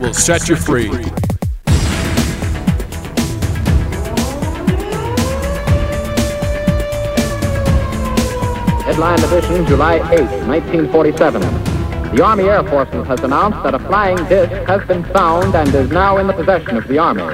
[0.00, 0.88] will set you free.
[8.84, 11.40] Headline edition, July 8, 1947.
[12.14, 15.90] The Army Air Forces has announced that a flying disc has been found and is
[15.90, 17.22] now in the possession of the Army.
[17.22, 17.30] It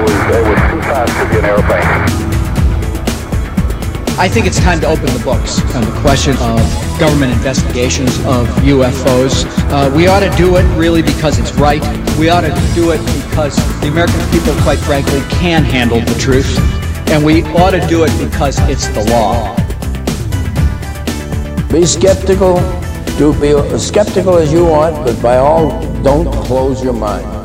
[0.00, 2.28] was, it was too fast to be an airplane.
[4.18, 8.48] I think it's time to open the books on the question of government investigations of
[8.66, 9.44] UFOs.
[9.70, 11.80] Uh, we ought to do it really because it's right.
[12.18, 16.58] We ought to do it because the American people, quite frankly, can handle the truth.
[17.10, 19.54] And we ought to do it because it's the law.
[21.70, 22.56] Be skeptical.
[23.16, 25.70] Do be as skeptical as you want, but by all,
[26.02, 27.37] don't close your mind.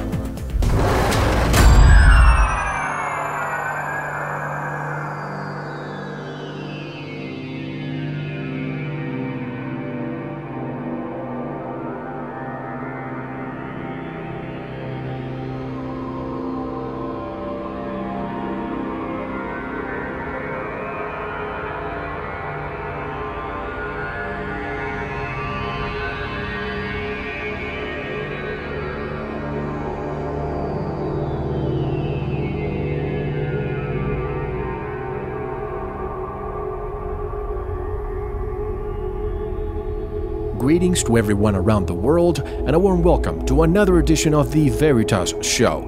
[40.73, 44.69] Greetings to everyone around the world, and a warm welcome to another edition of the
[44.69, 45.81] Veritas Show,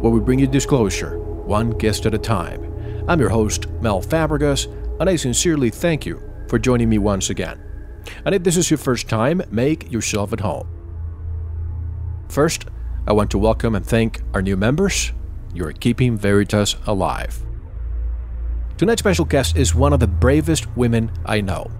[0.00, 2.72] where we bring you disclosure, one guest at a time.
[3.08, 4.66] I'm your host, Mel Fabregas,
[5.00, 7.60] and I sincerely thank you for joining me once again.
[8.24, 10.68] And if this is your first time, make yourself at home.
[12.28, 12.66] First,
[13.08, 15.10] I want to welcome and thank our new members.
[15.52, 17.44] You are keeping Veritas alive.
[18.76, 21.72] Tonight's special guest is one of the bravest women I know.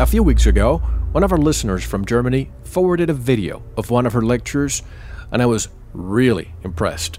[0.00, 0.78] A few weeks ago,
[1.10, 4.84] one of our listeners from Germany forwarded a video of one of her lectures,
[5.32, 7.18] and I was really impressed.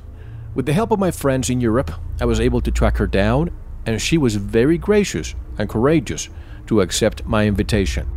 [0.55, 1.91] With the help of my friends in Europe,
[2.21, 3.51] I was able to track her down,
[3.85, 6.29] and she was very gracious and courageous
[6.67, 8.07] to accept my invitation.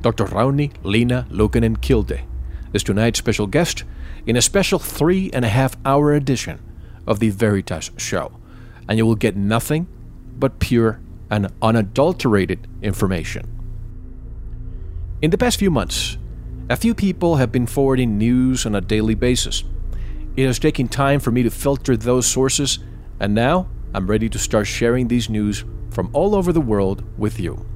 [0.00, 0.26] Dr.
[0.26, 2.20] Rauni Lina Luukkonen Kilde
[2.72, 3.82] is tonight's special guest
[4.26, 6.60] in a special three and a half hour edition
[7.04, 8.30] of the Veritas Show,
[8.88, 9.88] and you will get nothing
[10.38, 11.00] but pure
[11.32, 13.57] and unadulterated information.
[15.20, 16.16] In the past few months,
[16.70, 19.64] a few people have been forwarding news on a daily basis.
[20.36, 22.78] It has taken time for me to filter those sources,
[23.18, 27.40] and now I'm ready to start sharing these news from all over the world with
[27.40, 27.66] you.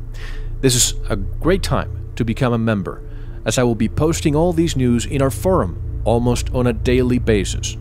[0.60, 3.03] This is a great time to become a member,
[3.44, 7.19] as I will be posting all these news in our forum almost on a daily
[7.19, 7.76] basis.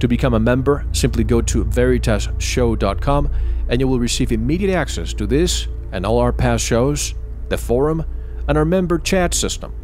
[0.00, 3.30] To become a member, simply go to veritasshow.com
[3.68, 7.14] and you will receive immediate access to this and all our past shows,
[7.50, 8.02] the forum,
[8.48, 9.74] and our member chat system.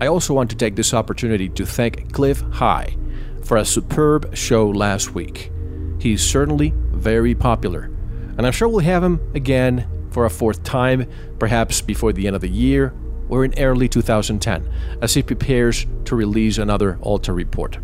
[0.00, 2.96] I also want to take this opportunity to thank Cliff High
[3.44, 5.52] for a superb show last week.
[5.98, 7.90] He's certainly very popular,
[8.38, 11.08] and I'm sure we'll have him again for a fourth time,
[11.38, 12.94] perhaps before the end of the year
[13.28, 14.68] or in early 2010,
[15.00, 17.78] as he prepares to release another Alta report.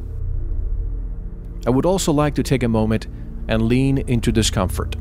[1.67, 3.07] I would also like to take a moment
[3.49, 4.97] and lean into discomfort.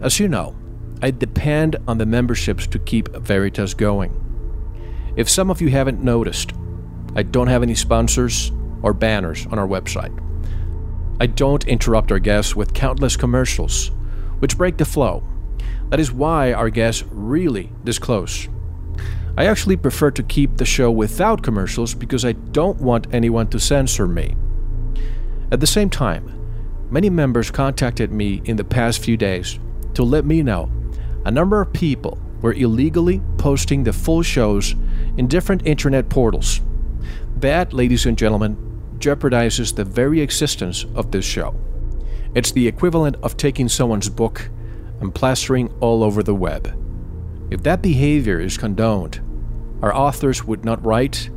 [0.00, 0.54] As you know,
[1.04, 4.10] I depend on the memberships to keep Veritas going.
[5.16, 6.54] If some of you haven't noticed,
[7.14, 10.18] I don't have any sponsors or banners on our website.
[11.20, 13.90] I don't interrupt our guests with countless commercials,
[14.38, 15.22] which break the flow.
[15.90, 18.48] That is why our guests really disclose.
[19.36, 23.60] I actually prefer to keep the show without commercials because I don't want anyone to
[23.60, 24.36] censor me.
[25.52, 26.32] At the same time,
[26.90, 29.58] many members contacted me in the past few days
[29.94, 30.70] to let me know
[31.24, 34.72] a number of people were illegally posting the full shows
[35.16, 36.60] in different internet portals.
[37.36, 38.56] That, ladies and gentlemen,
[38.98, 41.54] jeopardizes the very existence of this show.
[42.34, 44.50] It's the equivalent of taking someone's book
[45.00, 46.78] and plastering all over the web.
[47.50, 49.20] If that behavior is condoned,
[49.82, 51.30] our authors would not write,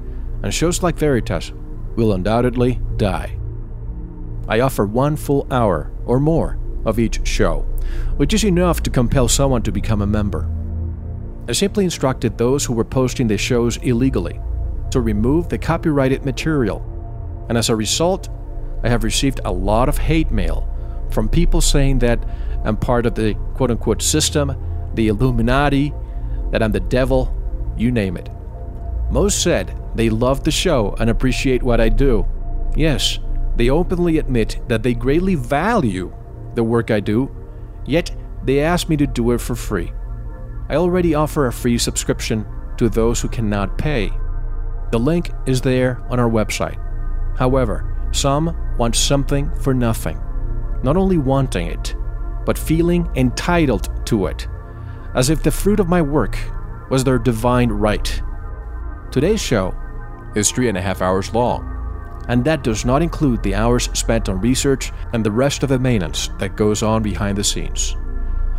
[0.44, 1.54] and shows like Veritas
[1.96, 3.38] will undoubtedly die.
[4.48, 7.60] I offer one full hour or more of each show,
[8.16, 10.50] which is enough to compel someone to become a member.
[11.48, 14.40] I simply instructed those who were posting the shows illegally
[14.92, 16.82] to remove the copyrighted material,
[17.50, 18.30] and as a result,
[18.84, 20.68] I have received a lot of hate mail
[21.12, 22.24] from people saying that
[22.64, 24.56] I'm part of the quote unquote system,
[24.94, 25.94] the Illuminati,
[26.52, 27.34] that I'm the devil,
[27.78, 28.30] you name it.
[29.12, 32.26] Most said they love the show and appreciate what I do.
[32.76, 33.20] Yes,
[33.56, 36.14] they openly admit that they greatly value
[36.58, 37.34] the work I do,
[37.86, 38.14] yet
[38.44, 39.94] they ask me to do it for free.
[40.68, 42.46] I already offer a free subscription
[42.78, 44.12] to those who cannot pay.
[44.92, 46.78] The link is there on our website.
[47.38, 50.20] However, some want something for nothing,
[50.84, 51.96] not only wanting it,
[52.46, 54.48] but feeling entitled to it,
[55.14, 56.38] as if the fruit of my work
[56.90, 58.22] was their divine right.
[59.12, 59.76] Today's show
[60.36, 61.77] is three and a half hours long,
[62.28, 65.80] and that does not include the hours spent on research and the rest of the
[65.80, 67.96] maintenance that goes on behind the scenes.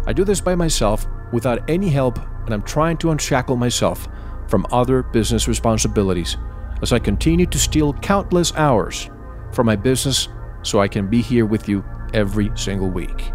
[0.06, 4.08] I do this by myself without any help, and I'm trying to unshackle myself
[4.48, 6.36] from other business responsibilities
[6.80, 9.10] as I continue to steal countless hours
[9.52, 10.28] from my business
[10.62, 11.84] so I can be here with you
[12.14, 13.32] every single week.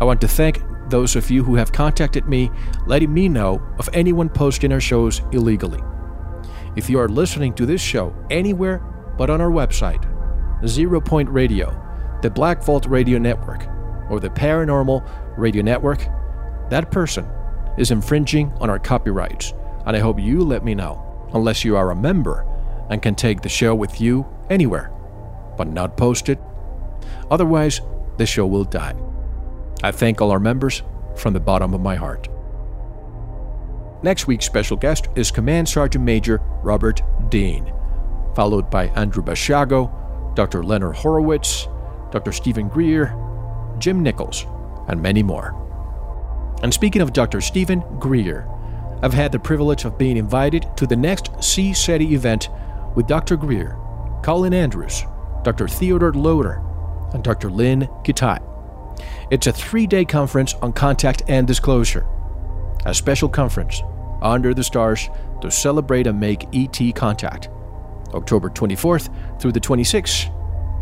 [0.00, 2.50] I want to thank those of you who have contacted me
[2.86, 5.80] letting me know of anyone posting our shows illegally.
[6.74, 8.82] If you are listening to this show anywhere
[9.20, 10.02] but on our website,
[10.66, 11.78] Zero Point Radio,
[12.22, 13.66] the Black Vault Radio Network,
[14.08, 15.06] or the Paranormal
[15.36, 16.06] Radio Network,
[16.70, 17.28] that person
[17.76, 19.52] is infringing on our copyrights,
[19.84, 22.46] and I hope you let me know, unless you are a member
[22.88, 24.90] and can take the show with you anywhere,
[25.58, 26.40] but not post it.
[27.30, 27.82] Otherwise,
[28.16, 28.94] the show will die.
[29.82, 30.82] I thank all our members
[31.14, 32.26] from the bottom of my heart.
[34.02, 37.70] Next week's special guest is Command Sergeant Major Robert Dean,
[38.34, 40.62] followed by Andrew Basiago, Dr.
[40.62, 41.68] Leonard Horowitz,
[42.10, 42.32] Dr.
[42.32, 43.14] Stephen Greer,
[43.78, 44.46] Jim Nichols,
[44.88, 45.56] and many more.
[46.62, 47.40] And speaking of Dr.
[47.40, 48.46] Stephen Greer,
[49.02, 52.48] I've had the privilege of being invited to the next CSETI event
[52.94, 53.36] with Dr.
[53.36, 53.78] Greer,
[54.22, 55.04] Colin Andrews,
[55.42, 55.68] Dr.
[55.68, 56.62] Theodore Loder,
[57.14, 57.50] and Dr.
[57.50, 58.38] Lynn Kitei.
[59.30, 62.06] It's a three day conference on contact and disclosure,
[62.84, 63.82] a special conference
[64.20, 65.08] under the stars
[65.40, 67.48] to celebrate and make ET contact,
[68.14, 70.32] October 24th through the 26th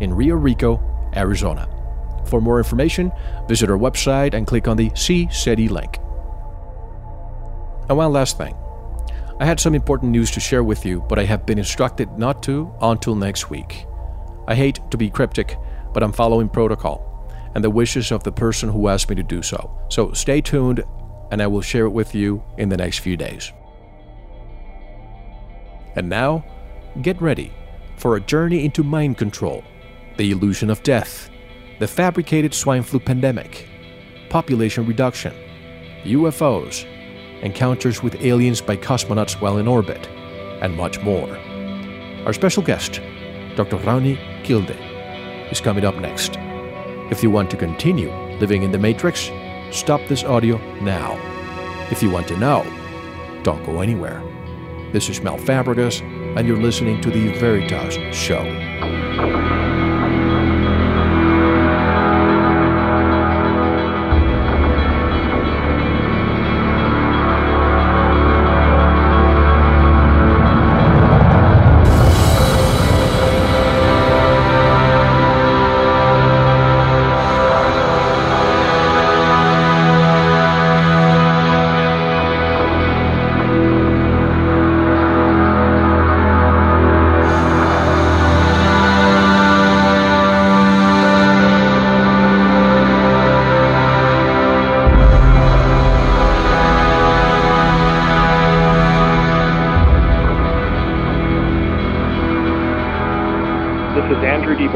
[0.01, 0.81] in Rio Rico,
[1.15, 1.67] Arizona.
[2.25, 3.11] For more information,
[3.47, 5.97] visit our website and click on the CSETI link.
[7.89, 8.55] And one last thing.
[9.39, 12.43] I had some important news to share with you, but I have been instructed not
[12.43, 13.85] to until next week.
[14.47, 15.57] I hate to be cryptic,
[15.93, 17.09] but I'm following protocol
[17.55, 19.71] and the wishes of the person who asked me to do so.
[19.89, 20.83] So stay tuned,
[21.31, 23.51] and I will share it with you in the next few days.
[25.95, 26.43] And now,
[27.01, 27.51] get ready
[27.97, 29.63] for a journey into mind control,
[30.17, 31.29] the illusion of death,
[31.79, 33.67] the fabricated swine flu pandemic,
[34.29, 35.33] population reduction,
[36.03, 36.85] UFOs,
[37.41, 40.07] encounters with aliens by cosmonauts while in orbit,
[40.61, 41.37] and much more.
[42.25, 43.01] Our special guest,
[43.55, 43.77] Dr.
[43.77, 44.75] Rauni Kilde,
[45.51, 46.37] is coming up next.
[47.11, 49.31] If you want to continue living in the Matrix,
[49.71, 51.17] stop this audio now.
[51.91, 52.63] If you want to know,
[53.43, 54.21] don't go anywhere.
[54.91, 56.01] This is Mel Fabregas,
[56.35, 59.78] and you're listening to The Veritas Show.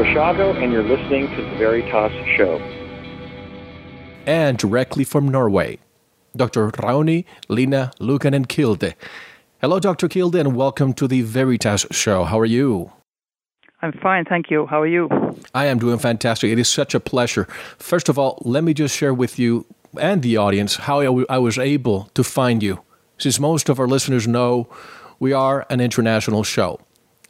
[0.04, 2.58] Is Andrew Basiago, and you're listening to The Veritas Show.
[4.26, 5.78] And directly from Norway,
[6.36, 6.70] Dr.
[6.72, 8.94] Rauni Lina Luukkonen and Kilde.
[9.60, 10.08] Hello, Dr.
[10.08, 12.24] Kilde, and welcome to The Veritas Show.
[12.24, 12.92] How are you?
[13.80, 14.66] I'm fine, thank you.
[14.66, 15.08] How are you?
[15.54, 16.50] I am doing fantastic.
[16.50, 17.44] It is such a pleasure.
[17.78, 19.64] First of all, let me just share with you
[19.98, 22.80] and the audience how I was able to find you.
[23.16, 24.68] Since most of our listeners know
[25.18, 26.80] we are an international show.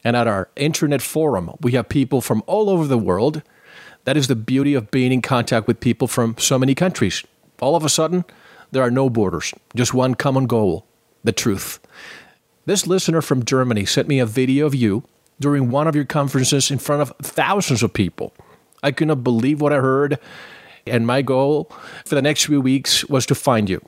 [0.04, 3.42] And at our internet forum, we have people from all over the world.
[4.04, 7.25] That is the beauty of being in contact with people from so many countries.
[7.61, 8.25] All of a sudden,
[8.70, 10.87] there are no borders, just one common goal
[11.25, 11.80] the truth.
[12.66, 15.04] This listener from Germany sent me a video of you
[15.40, 18.34] during one of your conferences in front of thousands of people.
[18.82, 20.18] I could not believe what I heard,
[20.87, 21.70] and my goal
[22.04, 23.82] for the next few weeks was to find you.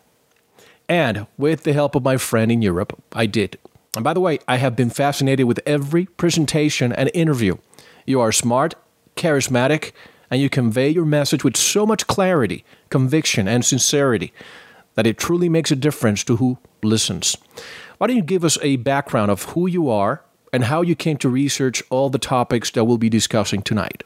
[0.88, 3.58] And with the help of my friend in Europe, I did.
[3.96, 7.56] And by the way, I have been fascinated with every presentation and interview.
[8.04, 8.74] You are smart,
[9.16, 9.92] charismatic,
[10.30, 14.34] and you convey your message with so much clarity, conviction, and sincerity
[14.94, 17.36] that it truly makes a difference to who listens.
[17.98, 20.22] Why don't you give us a background of who you are
[20.52, 24.04] and how you came to research all the topics that we'll be discussing tonight?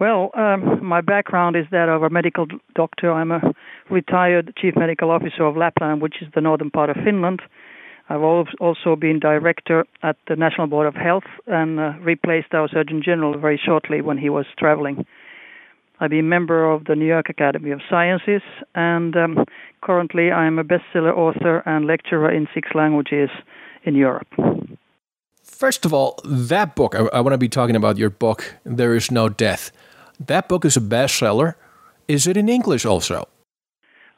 [0.00, 3.12] Well, um, my background is that of a medical doctor.
[3.12, 3.40] I'm a
[3.90, 7.40] retired chief medical officer of Lapland, which is the northern part of Finland.
[8.08, 13.02] I've also been director at the National Board of Health and uh, replaced our Surgeon
[13.04, 15.04] General very shortly when he was traveling.
[15.98, 18.42] I've been a member of the New York Academy of Sciences,
[18.74, 19.44] and um,
[19.82, 23.30] currently I'm a bestseller author and lecturer in six languages
[23.82, 24.28] in Europe.
[25.42, 28.94] First of all, that book, I, I want to be talking about your book, There
[28.94, 29.72] Is No Death.
[30.20, 31.54] That book is a bestseller.
[32.08, 33.26] Is it in English also?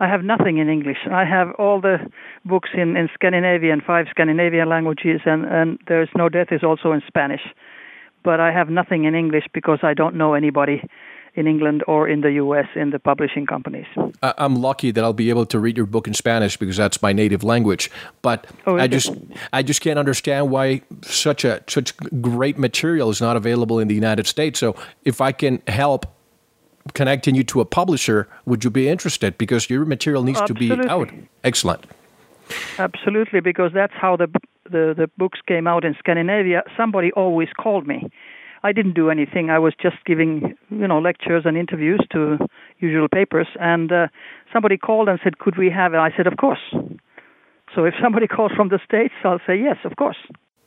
[0.00, 0.98] I have nothing in English.
[1.10, 1.98] I have all the
[2.44, 6.92] books in, in Scandinavian, five Scandinavian languages, and, and There Is No Death is also
[6.92, 7.42] in Spanish.
[8.22, 10.82] But I have nothing in English because I don't know anybody
[11.34, 13.86] in England or in the US in the publishing companies.
[14.22, 17.12] I'm lucky that I'll be able to read your book in Spanish because that's my
[17.12, 17.90] native language.
[18.22, 19.12] But oh, I just
[19.52, 23.94] I just can't understand why such a such great material is not available in the
[23.94, 24.58] United States.
[24.58, 24.74] So
[25.04, 26.06] if I can help
[26.94, 29.38] connecting you to a publisher, would you be interested?
[29.38, 30.68] Because your material needs Absolutely.
[30.68, 31.10] to be out.
[31.44, 31.84] Excellent.
[32.78, 34.26] Absolutely, because that's how the,
[34.64, 36.62] the the books came out in Scandinavia.
[36.76, 38.10] Somebody always called me
[38.62, 39.50] I didn't do anything.
[39.50, 42.38] I was just giving, you know, lectures and interviews to
[42.78, 43.46] usual papers.
[43.60, 44.08] And uh,
[44.52, 46.60] somebody called and said, "Could we have it?" I said, "Of course."
[47.74, 50.18] So if somebody calls from the states, I'll say yes, of course.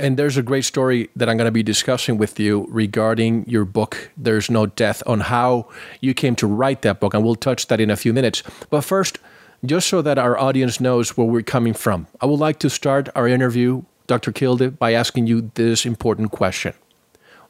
[0.01, 3.65] And there's a great story that I'm going to be discussing with you regarding your
[3.65, 7.13] book, There's No Death, on how you came to write that book.
[7.13, 8.41] And we'll touch that in a few minutes.
[8.71, 9.19] But first,
[9.63, 13.09] just so that our audience knows where we're coming from, I would like to start
[13.15, 14.31] our interview, Dr.
[14.31, 16.73] Kilde, by asking you this important question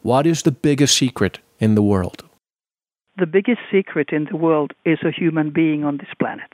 [0.01, 2.25] what is the biggest secret in the world?
[3.17, 6.51] The biggest secret in the world is a human being on this planet.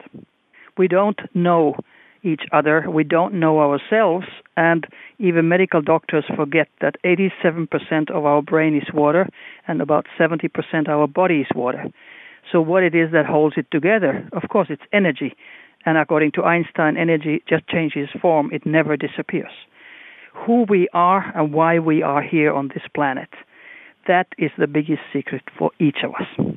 [0.78, 1.76] We don't know
[2.22, 4.28] each other, we don't know ourselves,
[4.58, 4.86] and
[5.20, 9.30] even medical doctors forget that 87% of our brain is water
[9.68, 11.86] and about 70% our body is water.
[12.52, 14.28] So, what it is that holds it together?
[14.34, 15.36] Of course, it's energy.
[15.86, 19.52] And according to Einstein, energy just changes form, it never disappears
[20.46, 23.30] who we are and why we are here on this planet.
[24.08, 26.56] That is the biggest secret for each of us.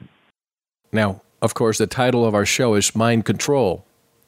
[0.93, 3.85] Now, of course, the title of our show is Mind Control.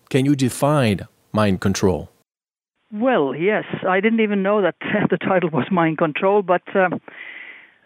[0.08, 2.11] Can you define mind control?
[2.92, 3.64] Well, yes.
[3.88, 4.76] I didn't even know that
[5.10, 6.62] the title was Mind Control, but.
[6.74, 6.90] Uh,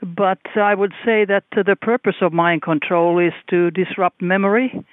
[0.02, 4.84] but I would say that the purpose of mind control is to disrupt memory,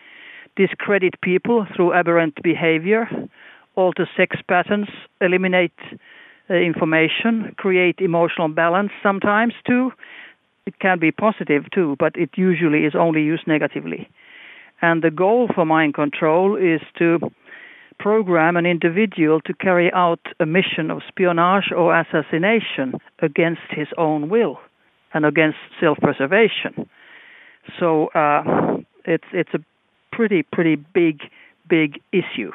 [0.55, 3.09] discredit people through aberrant behavior,
[3.75, 4.87] alter sex patterns,
[5.19, 5.73] eliminate
[6.49, 9.91] uh, information, create emotional balance sometimes too.
[10.65, 14.09] It can be positive too, but it usually is only used negatively.
[14.81, 17.19] And the goal for mind control is to
[17.99, 24.29] program an individual to carry out a mission of espionage or assassination against his own
[24.29, 24.59] will
[25.13, 26.89] and against self-preservation.
[27.79, 29.59] So uh, it's it's a
[30.11, 31.21] pretty pretty big
[31.69, 32.51] big issue,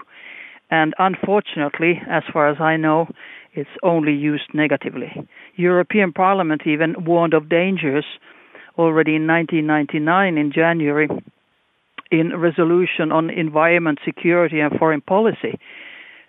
[0.71, 3.09] and unfortunately, as far as I know,
[3.55, 5.11] it's only used negatively.
[5.57, 8.05] European Parliament even warned of dangers
[8.77, 11.09] already in 1999 in January
[12.11, 15.59] in resolution on environment, security and foreign policy,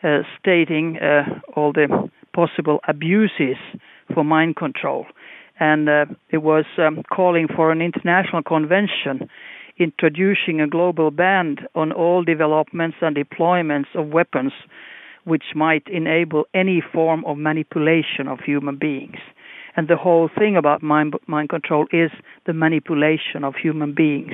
[0.04, 1.24] uh, stating uh,
[1.56, 3.58] all the possible abuses
[4.14, 5.06] for mind control.
[5.60, 9.30] And uh, it was um, calling for an international convention
[9.78, 14.52] introducing a global ban on all developments and deployments of weapons
[15.24, 19.18] which might enable any form of manipulation of human beings.
[19.76, 22.12] And the whole thing about mind, mind control is
[22.46, 24.34] the manipulation of human beings.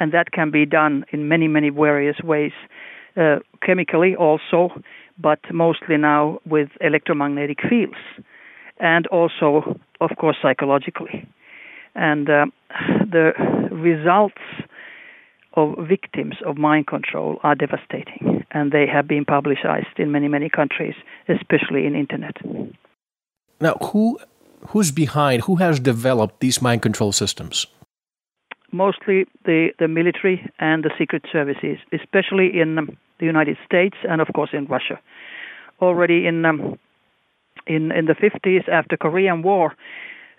[0.00, 2.52] And that can be done in many, many various ways,
[3.16, 4.70] uh, chemically also,
[5.18, 7.98] but mostly now with electromagnetic fields,
[8.78, 11.26] and also, of course, psychologically.
[11.94, 12.46] And uh,
[13.10, 13.32] the
[13.72, 14.42] results
[15.54, 20.48] of victims of mind control are devastating, and they have been publicized in many, many
[20.48, 20.94] countries,
[21.28, 22.36] especially in internet.
[23.60, 24.20] Now, who
[24.68, 27.66] who's behind, who has developed these mind control systems?
[28.70, 34.20] Mostly the, the military and the secret services, especially in um, the United States and,
[34.20, 35.00] of course, in Russia.
[35.80, 36.78] Already in um,
[37.66, 39.72] in in the 50s, after Korean War,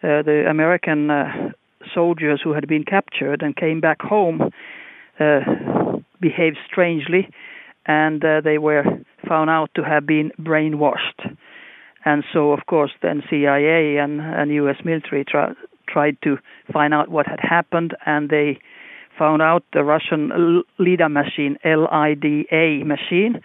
[0.03, 1.51] uh, the American uh,
[1.93, 4.51] soldiers who had been captured and came back home
[5.19, 5.39] uh,
[6.21, 7.29] behaved strangely,
[7.85, 8.83] and uh, they were
[9.27, 11.35] found out to have been brainwashed.
[12.05, 14.77] And so, of course, then CIA and, and U.S.
[14.85, 15.55] military tra-
[15.91, 16.37] tried to
[16.71, 18.59] find out what had happened, and they
[19.17, 23.41] found out the Russian LIDA machine, L-I-D-A machine,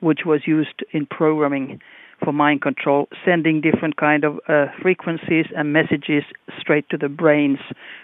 [0.00, 1.80] which was used in programming
[2.24, 6.24] for mind control, sending different kind of uh, frequencies and messages
[6.58, 7.58] straight to the brains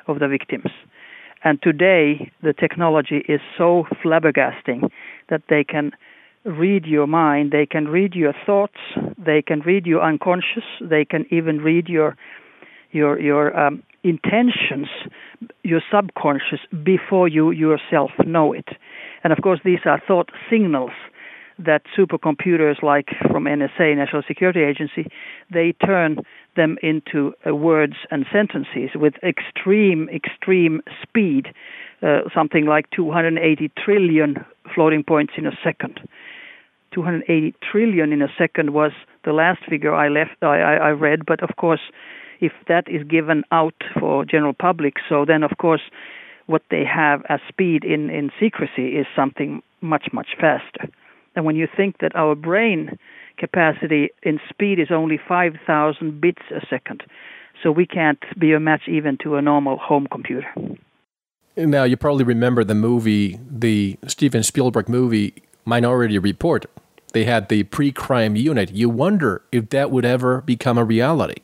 [0.06, 0.70] of the victims.
[1.42, 4.88] And today, the technology is so flabbergasting
[5.28, 5.92] that they can
[6.44, 8.78] read your mind, they can read your thoughts,
[9.18, 12.16] they can read your unconscious, they can even read your
[12.94, 14.88] your your um, intentions,
[15.62, 18.68] your subconscious before you yourself know it.
[19.22, 20.92] And of course, these are thought signals
[21.58, 25.06] that supercomputers like from NSA, National Security Agency,
[25.52, 26.18] they turn
[26.56, 31.48] them into uh, words and sentences with extreme, extreme speed,
[32.02, 36.00] uh, something like 280 trillion floating points in a second.
[36.92, 38.92] 280 trillion in a second was
[39.24, 41.80] the last figure I left I, I read, but of course,
[42.40, 45.82] if that is given out for general public, so then of course,
[46.46, 50.88] what they have as speed in in secrecy is something much much faster.
[51.36, 52.98] And when you think that our brain
[53.38, 57.02] capacity in speed is only 5,000 bits a second,
[57.62, 60.46] so we can't be a match even to a normal home computer.
[61.56, 66.66] Now, you probably remember the movie, the Steven Spielberg movie, Minority Report.
[67.12, 68.72] They had the pre crime unit.
[68.72, 71.42] You wonder if that would ever become a reality.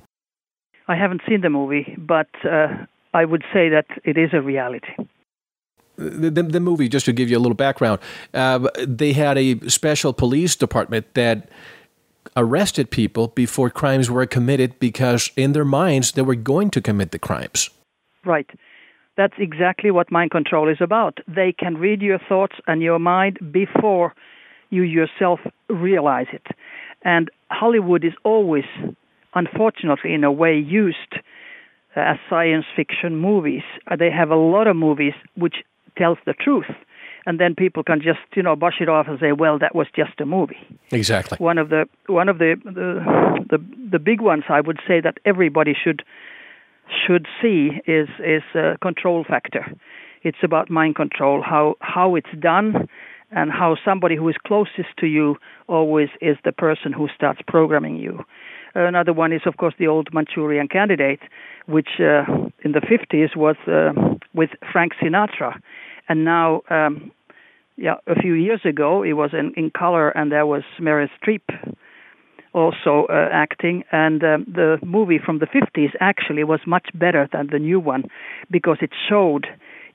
[0.91, 2.69] I haven't seen the movie, but uh,
[3.15, 4.95] I would say that it is a reality
[6.00, 8.00] the, the, the, movie, just to give you a little background,
[8.35, 11.49] uh, they had a special police department that
[12.37, 17.11] arrested people before crimes were committed because in their minds they were going to commit
[17.11, 17.71] the crimes.
[18.25, 18.49] Right.
[19.17, 21.19] That's exactly what mind control is about.
[21.26, 24.15] They can read your thoughts and your mind before
[24.71, 26.47] you yourself realize it.
[27.03, 28.65] And Hollywood is always,
[29.34, 31.14] unfortunately, in a way, used
[31.97, 33.62] uh, as science fiction movies.
[33.90, 35.56] Uh, they have a lot of movies which
[35.99, 36.71] tells the truth
[37.26, 39.86] and then people can just you know brush it off and say well that was
[39.95, 40.58] just a movie.
[40.90, 41.36] Exactly.
[41.38, 43.58] One of the one of the the the,
[43.90, 46.02] the big ones i would say that everybody should
[47.06, 49.66] should see is is a control factor.
[50.23, 52.88] It's about mind control how how it's done
[53.30, 55.36] and how somebody who is closest to you
[55.69, 58.25] always is the person who starts programming you
[58.75, 61.21] another one is of course the old manchurian candidate
[61.67, 62.25] which uh,
[62.65, 63.93] in the 50s was uh,
[64.35, 65.61] with Frank Sinatra,
[66.09, 67.13] and now, um,
[67.76, 71.43] yeah, a few years ago it was in, in color, and there was Meryl Streep
[72.52, 77.49] also uh, acting, and um, the movie from the 50s actually was much better than
[77.52, 78.04] the new one
[78.50, 79.47] because it showed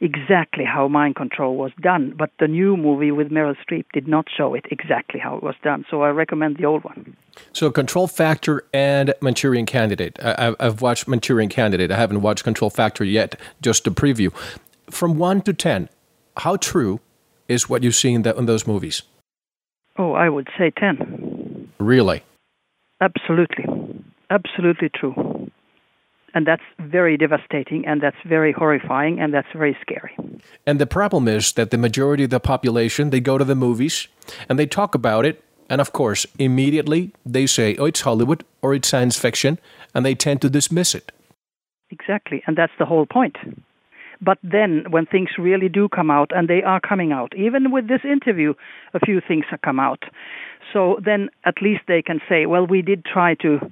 [0.02, 2.14] exactly how mind control was done.
[2.18, 5.56] But the new movie with Meryl Streep did not show it exactly how it was
[5.64, 5.86] done.
[5.90, 7.16] So I recommend the old one.
[7.54, 10.18] So Control Factor and Manchurian Candidate.
[10.22, 11.92] I, have watched Manchurian Candidate.
[11.92, 13.40] I haven't watched Control Factor yet.
[13.62, 14.34] Just a preview.
[14.90, 15.90] From one to ten,
[16.38, 17.00] how true
[17.48, 19.04] is what you see in, in those movies?
[19.98, 21.70] Oh, I would say ten.
[21.80, 22.24] Really?
[23.02, 23.66] Absolutely,
[24.30, 25.52] absolutely true
[26.36, 30.16] and that's very devastating and that's very horrifying and that's very scary.
[30.68, 34.08] And the problem is that the majority of the population they go to the movies
[34.50, 38.76] and they talk about it and of course immediately they say oh it's hollywood or
[38.76, 39.58] it's science fiction
[39.96, 41.12] and they tend to dismiss it.
[41.90, 43.38] Exactly and that's the whole point.
[44.22, 47.88] But then when things really do come out and they are coming out even with
[47.88, 48.54] this interview
[48.94, 50.04] a few things have come out.
[50.74, 53.72] So then at least they can say well we did try to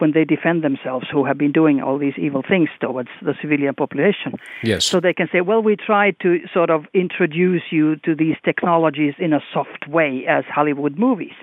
[0.00, 3.74] when they defend themselves who have been doing all these evil things towards the civilian
[3.74, 4.34] population.
[4.62, 4.84] Yes.
[4.84, 9.14] So they can say, well, we tried to sort of introduce you to these technologies
[9.18, 11.34] in a soft way as Hollywood movies.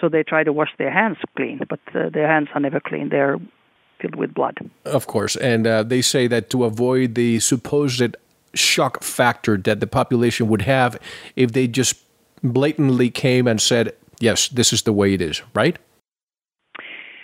[0.00, 3.10] So they try to wash their hands clean, but uh, their hands are never clean.
[3.10, 3.38] They're
[4.00, 4.58] filled with blood.
[4.84, 5.36] Of course.
[5.36, 8.16] And uh, they say that to avoid the supposed
[8.54, 10.98] shock factor that the population would have
[11.36, 11.96] if they just
[12.42, 15.78] blatantly came and said, yes, this is the way it is, right?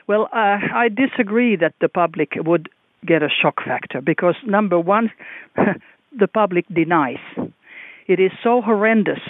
[0.07, 2.69] Well, uh, I disagree that the public would
[3.05, 5.11] get a shock factor because, number one,
[5.57, 7.19] the public denies.
[8.07, 9.21] It is so horrendous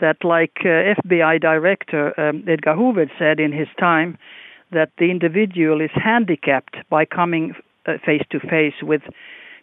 [0.00, 4.16] that, like uh, FBI Director um, Edgar Hoover said in his time,
[4.72, 7.54] that the individual is handicapped by coming
[8.04, 9.02] face to face with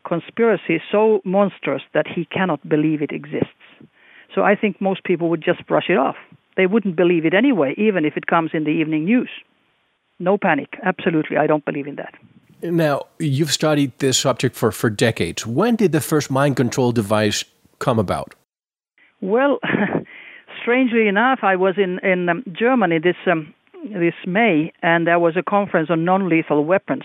[0.08, 3.50] conspiracy so monstrous that he cannot believe it exists.
[4.34, 6.16] So I think most people would just brush it off.
[6.56, 9.30] They wouldn't believe it anyway, even if it comes in the evening news.
[10.20, 10.78] No panic.
[10.84, 12.14] Absolutely, I don't believe in that.
[12.62, 15.46] Now, you've studied this subject for, for decades.
[15.46, 17.44] When did the first mind control device
[17.80, 18.36] come about?
[19.20, 19.60] Well,
[20.62, 25.36] strangely enough, I was in, in um, Germany this, um, this May, and there was
[25.36, 27.04] a conference on non lethal weapons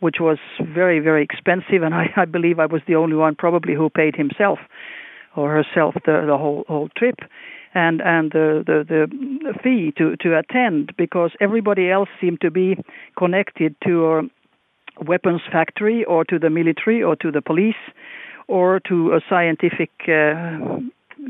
[0.00, 3.74] which was very, very expensive, and I, I believe I was the only one probably
[3.74, 4.58] who paid himself
[5.36, 7.16] or herself the, the whole whole trip
[7.78, 8.78] and and the, the
[9.46, 12.76] the fee to to attend because everybody else seemed to be
[13.16, 14.22] connected to a
[15.04, 17.82] weapons factory or to the military or to the police
[18.48, 20.58] or to a scientific uh,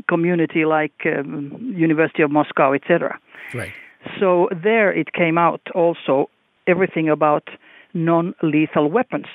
[0.07, 3.19] community like um, University of Moscow, etc.
[3.53, 3.73] Right.
[4.19, 6.29] So there it came out also
[6.67, 7.45] everything about
[7.93, 9.27] non-lethal weapons.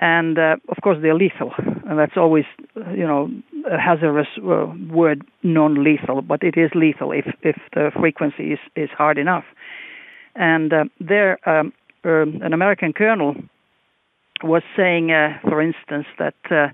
[0.00, 2.44] And uh, of course, they're lethal, and that's always,
[2.96, 3.28] you know,
[3.68, 6.22] a hazardous uh, word, non-lethal.
[6.22, 9.44] But it is lethal if if the frequency is is hard enough.
[10.36, 11.72] And uh, there, um,
[12.04, 13.34] um an American colonel
[14.44, 16.68] was saying, uh, for instance, that uh,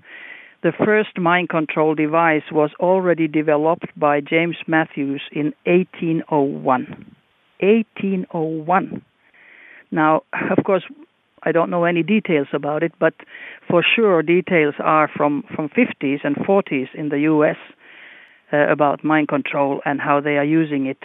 [0.61, 7.05] the first mind control device was already developed by James Matthews in 1801.
[7.59, 9.01] 1801.
[9.91, 10.23] Now,
[10.55, 10.83] of course,
[11.45, 13.13] I don't know any details about it, but
[13.69, 17.57] for sure details are from from 50s and 40s in the U.S.
[18.51, 21.03] Uh, about mind control and how they are using it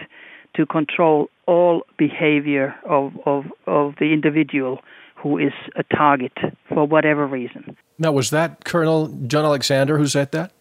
[0.57, 4.81] to control all behavior of of of the individual
[5.23, 6.33] who is a target
[6.69, 7.77] for whatever reason.
[7.99, 10.53] Now, was that Colonel John Alexander who said that?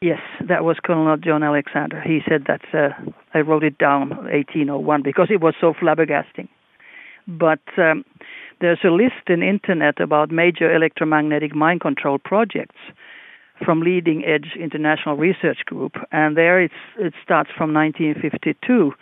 [0.00, 2.00] Yes, that was Colonel John Alexander.
[2.00, 2.62] He said that.
[2.72, 6.48] Uh, I wrote it down, 1801, because it was so flabbergasting.
[7.26, 8.04] But um,
[8.60, 12.76] there's a list in internet about major electromagnetic mind control projects
[13.64, 16.70] from leading edge international research group, and there it
[17.22, 18.92] starts from 1952.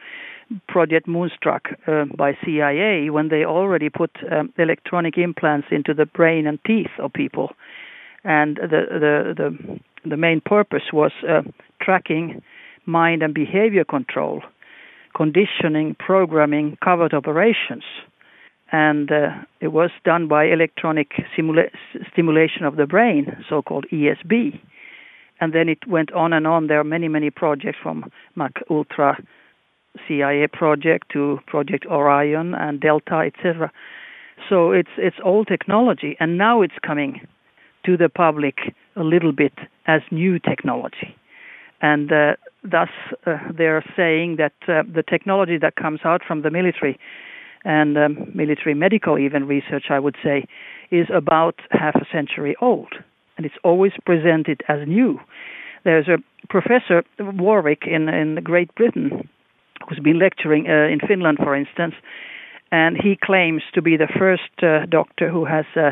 [0.68, 6.46] Project Moonstruck uh, by CIA when they already put um, electronic implants into the brain
[6.46, 7.50] and teeth of people,
[8.22, 11.42] and the the the, the main purpose was uh,
[11.82, 12.40] tracking
[12.86, 14.40] mind and behavior control,
[15.16, 17.82] conditioning, programming, covert operations
[18.72, 21.70] and uh, it was done by electronic simula-
[22.12, 24.58] stimulation of the brain, so-called ESB.
[25.40, 26.66] And then it went on and on.
[26.66, 29.18] There are many, many projects from Mac Ultra
[30.06, 33.70] CIA project to Project Orion and Delta, etc.
[34.48, 37.26] So it's it's old technology, and now it's coming
[37.84, 39.52] to the public a little bit
[39.86, 41.16] as new technology.
[41.80, 42.88] And uh, thus,
[43.26, 46.98] uh, they're saying that uh, the technology that comes out from the military
[47.66, 50.44] and um, military medical even research, I would say,
[50.90, 52.94] is about half a century old,
[53.36, 55.20] and it's always presented as new.
[55.84, 59.28] There's a professor Warwick in in Great Britain
[59.86, 61.94] who's been lecturing uh, in Finland, for instance,
[62.70, 65.66] and he claims to be the first uh, doctor who has.
[65.76, 65.90] Uh,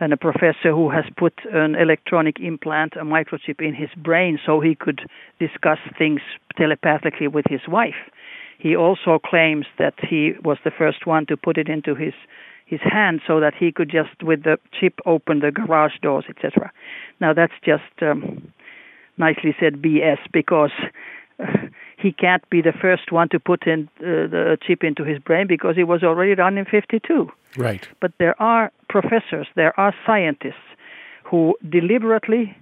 [0.00, 4.60] and a professor who has put an electronic implant, a microchip in his brain so
[4.60, 5.00] he could
[5.40, 6.20] discuss things
[6.56, 7.96] telepathically with his wife.
[8.58, 12.14] He also claims that he was the first one to put it into his
[12.66, 16.70] his hand so that he could just with the chip open the garage doors, etc.
[17.18, 18.52] Now that's just um,
[19.16, 20.72] nicely said BS because
[21.40, 21.46] uh,
[21.96, 25.46] he can't be the first one to put in uh, the chip into his brain
[25.46, 27.30] because it was already done in 52.
[27.56, 27.88] Right.
[28.00, 30.68] But there are professors, there are scientists
[31.24, 32.56] who deliberately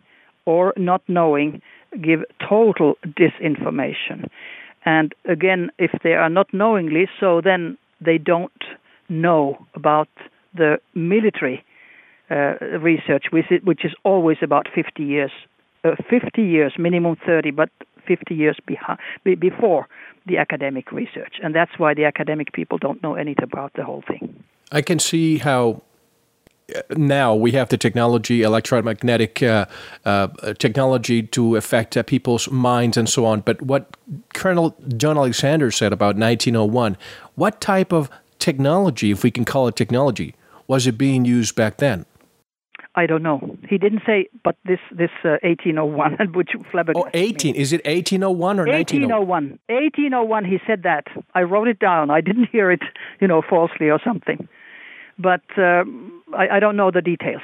[0.45, 1.61] or not knowing
[2.01, 4.29] give total disinformation.
[4.87, 8.63] And again, if they are not knowingly so, then they don't
[9.09, 10.09] know about
[10.55, 11.65] the military
[12.31, 15.31] uh, research, which is, always about 50 years,
[15.85, 17.69] uh, 50 years, minimum 30, but
[18.07, 19.87] 50 years behind, before
[20.27, 21.35] the academic research.
[21.43, 24.43] And that's why the academic people don't know anything about the whole thing.
[24.73, 25.83] I can see how
[26.97, 29.67] now we have the technology, electromagnetic uh,
[30.05, 33.41] uh, technology to affect uh, people's minds and so on.
[33.41, 33.97] But what
[34.35, 36.97] Colonel John Alexander said about 1901,
[37.35, 40.35] what type of technology, if we can call it technology,
[40.67, 42.05] was it being used back then?
[42.99, 43.59] I don't know.
[43.69, 47.07] He didn't say, but this this uh, 1801, which flabbergasted.
[47.07, 47.53] Oh, 18.
[47.53, 47.59] Me.
[47.59, 49.59] Is it 1801 or 1801?
[49.69, 50.45] 1801.
[50.47, 51.05] He said that.
[51.35, 52.11] I wrote it down.
[52.11, 52.83] I didn't hear it,
[53.21, 54.49] you know, falsely or something
[55.19, 55.85] but uh,
[56.37, 57.43] I, I, don't know the details.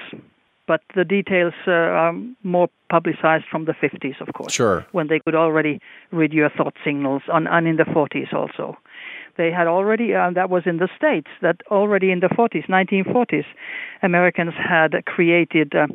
[0.67, 4.53] But the details uh, are more publicized from the 50s, of course.
[4.53, 4.87] Sure.
[4.93, 5.81] When they could already
[6.13, 8.77] read your thought signals, and, and in the 40s also.
[9.37, 13.47] They had already, uh, that was in the States, that already in the 40s, 1940s,
[14.03, 15.87] Americans had created uh,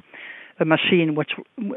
[0.60, 1.32] a machine which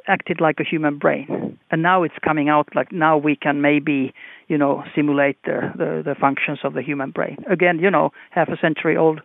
[0.08, 1.58] acted like a human brain.
[1.70, 4.14] And now it's coming out like now we can maybe,
[4.48, 7.36] you know, simulate the, the, the functions of the human brain.
[7.48, 9.20] Again, you know, half a century old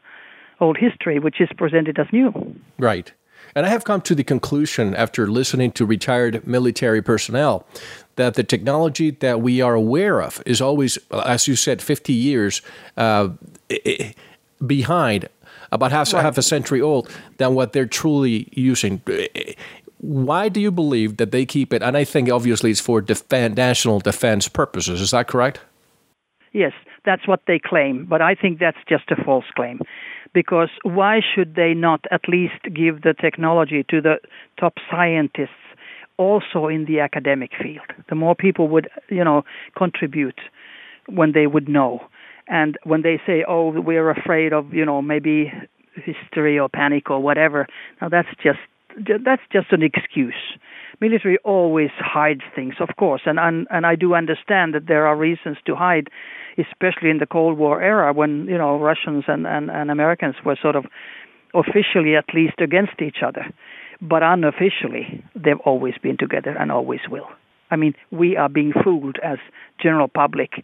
[0.60, 2.56] old history, which is presented as new.
[2.78, 3.12] Right.
[3.56, 7.66] And I have come to the conclusion after listening to retired military personnel
[8.18, 12.62] that the technology that we are aware of is always, as you said, 50 years
[12.98, 13.30] uh,
[14.66, 15.30] behind,
[15.72, 16.22] about half, right.
[16.22, 19.02] half a century old, than what they're truly using.
[20.00, 21.82] Why do you believe that they keep it?
[21.82, 25.00] And I think obviously it's for defend, national defense purposes.
[25.00, 25.62] Is that correct?
[26.52, 26.74] Yes,
[27.06, 29.80] that's what they claim, but I think that's just a false claim
[30.36, 34.18] because why should they not at least give the technology to the
[34.60, 35.50] top scientists
[36.18, 37.88] also in the academic field?
[38.10, 39.44] The more people would, you know,
[39.76, 40.40] contribute
[41.08, 42.02] when they would know.
[42.48, 45.52] And when they say, "Oh, we're afraid of, you know, maybe
[45.96, 47.66] hysteria or panic or whatever,"
[48.02, 48.60] now that's just
[49.28, 50.42] that's just an excuse.
[51.02, 55.16] Military always hides things, of course, and and, and I do understand that there are
[55.16, 56.10] reasons to hide
[56.58, 60.58] especially in the Cold War era when you know Russians and, and, and Americans were
[60.62, 60.86] sort of
[61.54, 63.46] officially at least against each other,
[64.02, 67.28] but unofficially they've always been together and always will.
[67.72, 69.40] I mean, we are being fooled as
[69.82, 70.64] general public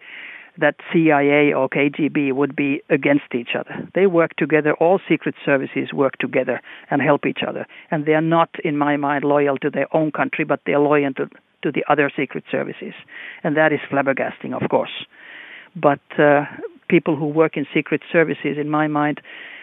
[0.58, 3.88] that CIA or KGB would be against each other.
[3.96, 7.66] They work together, all secret services work together and help each other.
[7.90, 10.82] And they are not, in my mind, loyal to their own country, but they are
[10.82, 11.30] loyal to,
[11.64, 12.94] to the other secret services.
[13.44, 15.06] And that is flabbergasting, of course.
[15.76, 16.46] But uh,
[16.90, 19.22] people who work in secret services, in my mind,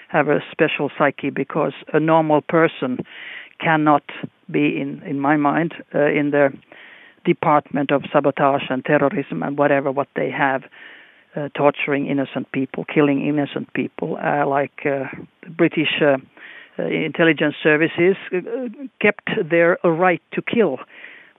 [0.08, 2.98] have a special psyche because a normal person
[3.60, 4.04] cannot
[4.50, 6.50] be in, in my mind, uh, in the
[7.24, 10.62] department of sabotage and terrorism and whatever what they have,
[11.36, 15.04] uh, torturing innocent people, killing innocent people, uh, like uh,
[15.48, 16.16] British uh,
[16.78, 18.16] uh, intelligence services
[19.00, 20.78] kept their right to kill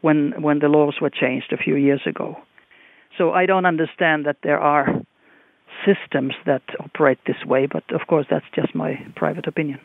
[0.02, 2.38] when when the laws were changed a few years ago.
[3.18, 5.02] So I don't understand that there are
[5.86, 9.80] systems that operate this way, but of course that's just my private opinion.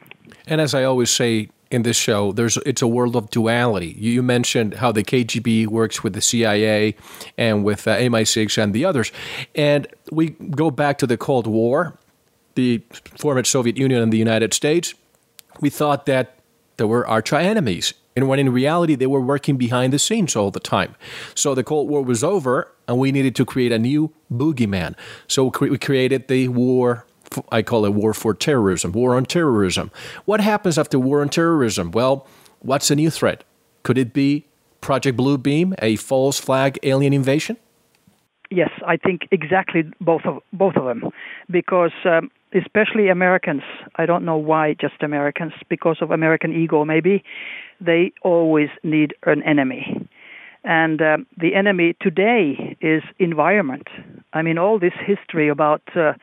[0.46, 3.94] And as I always say in this show, there's it's a world of duality.
[3.98, 6.94] You mentioned how the KGB works with the CIA
[7.36, 9.12] and with uh, MI6 and the others,
[9.54, 11.98] and we go back to the Cold War,
[12.54, 12.82] the
[13.18, 14.94] former Soviet Union and the United States.
[15.60, 16.38] We thought that
[16.76, 20.50] there were arch enemies and when in reality they were working behind the scenes all
[20.50, 20.94] the time.
[21.34, 24.94] So the Cold War was over, and we needed to create a new boogeyman.
[25.26, 27.06] So we created the war.
[27.50, 29.90] I call it war for terrorism, war on terrorism.
[30.24, 31.90] What happens after war on terrorism?
[31.90, 32.26] Well,
[32.60, 33.44] what's a new threat?
[33.82, 34.46] Could it be
[34.80, 37.56] Project Blue Beam, a false flag alien invasion?
[38.50, 41.10] Yes, I think exactly both of both of them,
[41.50, 43.62] because um, especially Americans.
[43.96, 47.24] I don't know why just Americans, because of American ego maybe.
[47.80, 50.06] They always need an enemy.
[50.62, 53.88] And um, the enemy today is environment.
[54.32, 56.14] I mean, all this history about uh,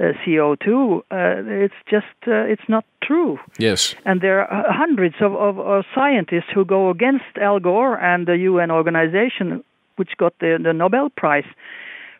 [0.00, 3.38] uh, CO2, uh, it's just uh, it's not true.
[3.58, 3.94] Yes.
[4.04, 8.36] And there are hundreds of, of, of, scientists who go against Al Gore and the
[8.38, 9.62] UN organization,
[9.96, 11.44] which got the, the Nobel Prize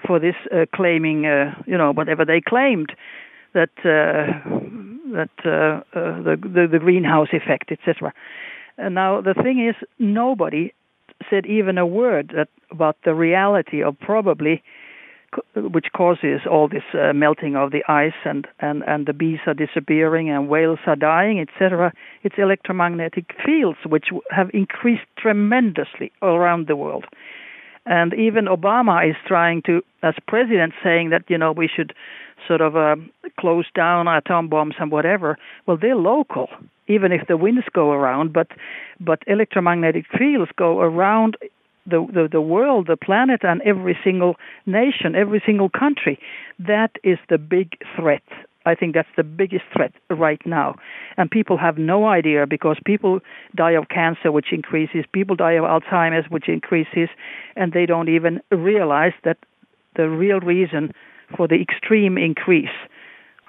[0.07, 2.93] for this, uh, claiming, uh, you know, whatever they claimed
[3.55, 8.13] that that the, the the greenhouse effect, etc.
[8.79, 10.73] And now the thing is, nobody
[11.31, 14.63] said even a word that, about the reality of probably
[15.55, 19.55] which causes all this uh, melting of the ice and, and, and the bees are
[19.55, 21.93] disappearing and whales are dying, etc.
[22.23, 27.05] It's electromagnetic fields which have increased tremendously around the world.
[27.87, 31.93] And even Obama is trying to, as president, saying that you know we should
[32.47, 32.97] sort of uh,
[33.39, 35.37] close down atom bombs and whatever.
[35.67, 36.49] Well, they're local,
[36.89, 38.49] even if the winds go around, but
[39.01, 41.37] but electromagnetic fields go around
[41.87, 46.19] the, the, the world, the planet, and every single nation, every single country.
[46.59, 48.23] That is the big threat.
[48.67, 50.77] I think that's the biggest threat right now.
[51.17, 53.21] And people have no idea because people
[53.55, 57.09] die of cancer, which increases, people die of Alzheimer's, which increases,
[57.57, 59.37] and they don't even realize that
[59.97, 60.93] the real reason
[61.37, 62.75] for the extreme increase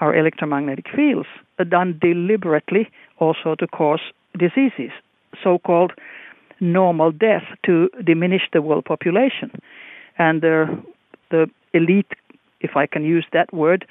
[0.02, 1.30] are electromagnetic fields
[1.69, 4.02] done deliberately also to cause
[4.38, 4.91] diseases,
[5.41, 5.93] so called
[6.60, 9.52] normal death to diminish the world population.
[10.18, 10.65] And the,
[11.32, 12.12] the elite,
[12.62, 13.86] if I can use that word,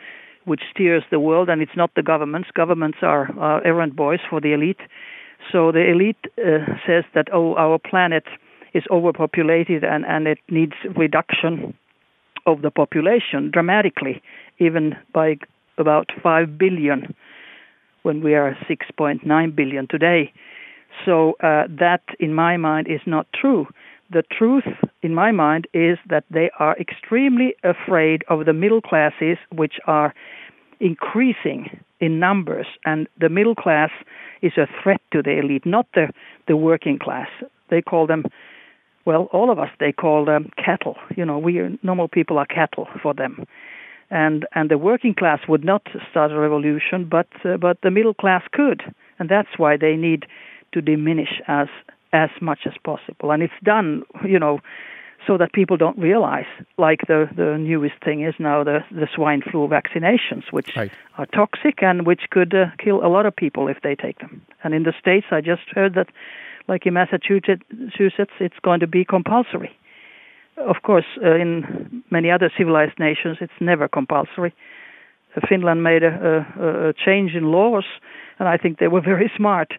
[0.44, 2.48] which steers the world, and it's not the governments.
[2.54, 4.80] Governments are uh, errand boys for the elite.
[5.50, 8.24] So the elite uh, says that, oh, our planet
[8.74, 11.74] is overpopulated and, and it needs reduction
[12.46, 14.22] of the population dramatically,
[14.58, 15.36] even by
[15.78, 17.14] about 5 billion
[18.02, 20.32] when we are 6.9 billion today.
[21.04, 23.66] So uh, that, in my mind, is not true.
[24.10, 24.64] The truth,
[25.02, 30.14] in my mind, is that they are extremely afraid of the middle classes, which are
[30.80, 33.90] increasing in numbers, and the middle class
[34.42, 36.12] is a threat to the elite, not the
[36.46, 37.28] the working class.
[37.70, 38.24] They call them,
[39.06, 40.96] well, all of us they call them cattle.
[41.16, 43.46] You know, we normal people are cattle for them,
[44.10, 48.14] and and the working class would not start a revolution, but uh, but the middle
[48.14, 48.82] class could,
[49.18, 50.26] and that's why they need
[50.74, 51.68] to diminish as
[52.12, 54.60] as much as possible, and it's done, you know
[55.26, 56.46] so that people don't realize,
[56.78, 60.92] like the, the newest thing is now the, the swine flu vaccinations, which right.
[61.18, 64.42] are toxic and which could uh, kill a lot of people if they take them.
[64.62, 66.08] And in the States, I just heard that,
[66.68, 67.62] like in Massachusetts,
[68.40, 69.76] it's going to be compulsory.
[70.56, 74.54] Of course, uh, in many other civilized nations, it's never compulsory.
[75.48, 77.84] Finland made a, a, a change in laws,
[78.38, 79.72] and I think they were very smart.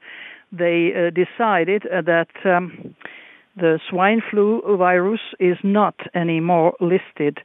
[0.58, 2.30] They uh, decided uh, that.
[2.46, 2.96] Um,
[3.58, 7.40] the swine flu virus is not anymore listed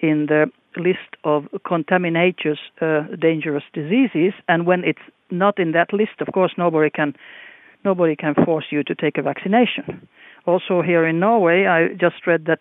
[0.00, 0.46] in the
[0.76, 6.52] list of contaminated uh, dangerous diseases and when it's not in that list of course
[6.56, 7.14] nobody can
[7.84, 10.06] nobody can force you to take a vaccination
[10.46, 12.60] also here in Norway I just read that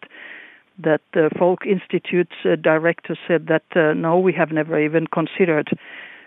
[0.81, 5.69] that the Folk Institute's uh, director said that uh, no we have never even considered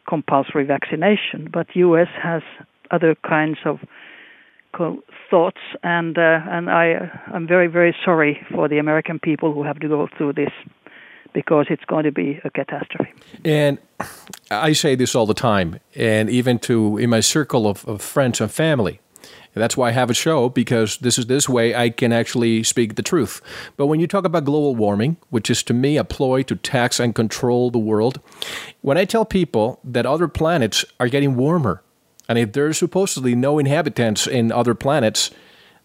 [0.09, 2.43] compulsory vaccination but US has
[2.91, 3.81] other kinds of
[5.31, 9.79] thoughts, and uh, and I I'm very very sorry for the American people who have
[9.81, 10.53] to go through this
[11.33, 13.13] because it's going to be a catastrophe.
[13.45, 13.79] And
[14.51, 18.41] I say this all the time, and even to in my circle of, of friends
[18.41, 19.01] and family.
[19.55, 22.63] And that's why I have a show because this is this way I can actually
[22.63, 23.43] speak the truth.
[23.77, 26.99] But when you talk about global warming, which is to me a ploy to tax
[26.99, 28.19] and control the world,
[28.81, 31.83] when I tell people that other planets are getting warmer
[32.33, 35.31] and if there's supposedly no inhabitants in other planets,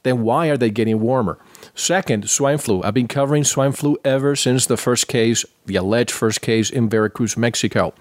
[0.04, 1.38] then why are they getting warmer?
[1.76, 2.82] Second, swine flu.
[2.84, 6.88] I've been covering swine flu ever since the first case, the alleged first case in
[6.88, 7.94] Veracruz, Mexico.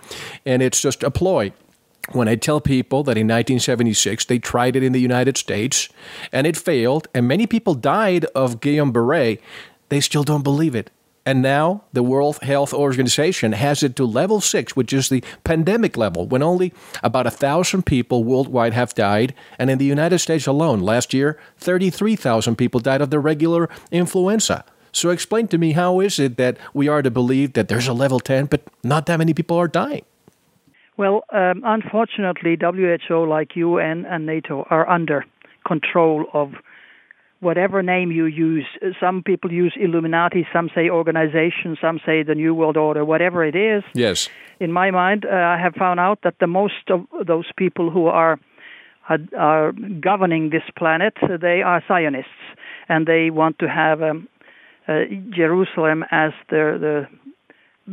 [0.44, 1.52] And it's just a ploy.
[2.12, 5.88] When I tell people that in 1976 they tried it in the United States
[6.30, 9.38] and it failed, and many people died of Guillain Barre,
[9.88, 10.92] they still don't believe it.
[11.26, 15.96] And now the World Health Organization has it to level six, which is the pandemic
[15.96, 19.34] level, when only about a thousand people worldwide have died.
[19.58, 24.64] And in the United States alone, last year, 33,000 people died of the regular influenza.
[24.92, 27.92] So explain to me how is it that we are to believe that there's a
[27.92, 30.04] level 10, but not that many people are dying?
[30.96, 35.26] Well, um, unfortunately, WHO, like UN and NATO, are under
[35.66, 36.54] control of
[37.40, 38.66] whatever name you use.
[39.00, 43.54] Some people use Illuminati, some say organization, some say the New World Order, whatever it
[43.54, 43.82] is.
[43.94, 44.28] Yes.
[44.58, 48.06] In my mind, uh, I have found out that the most of those people who
[48.06, 48.38] are
[49.38, 52.30] are governing this planet, they are Zionists,
[52.88, 54.28] and they want to have um,
[54.88, 57.06] uh, Jerusalem as the the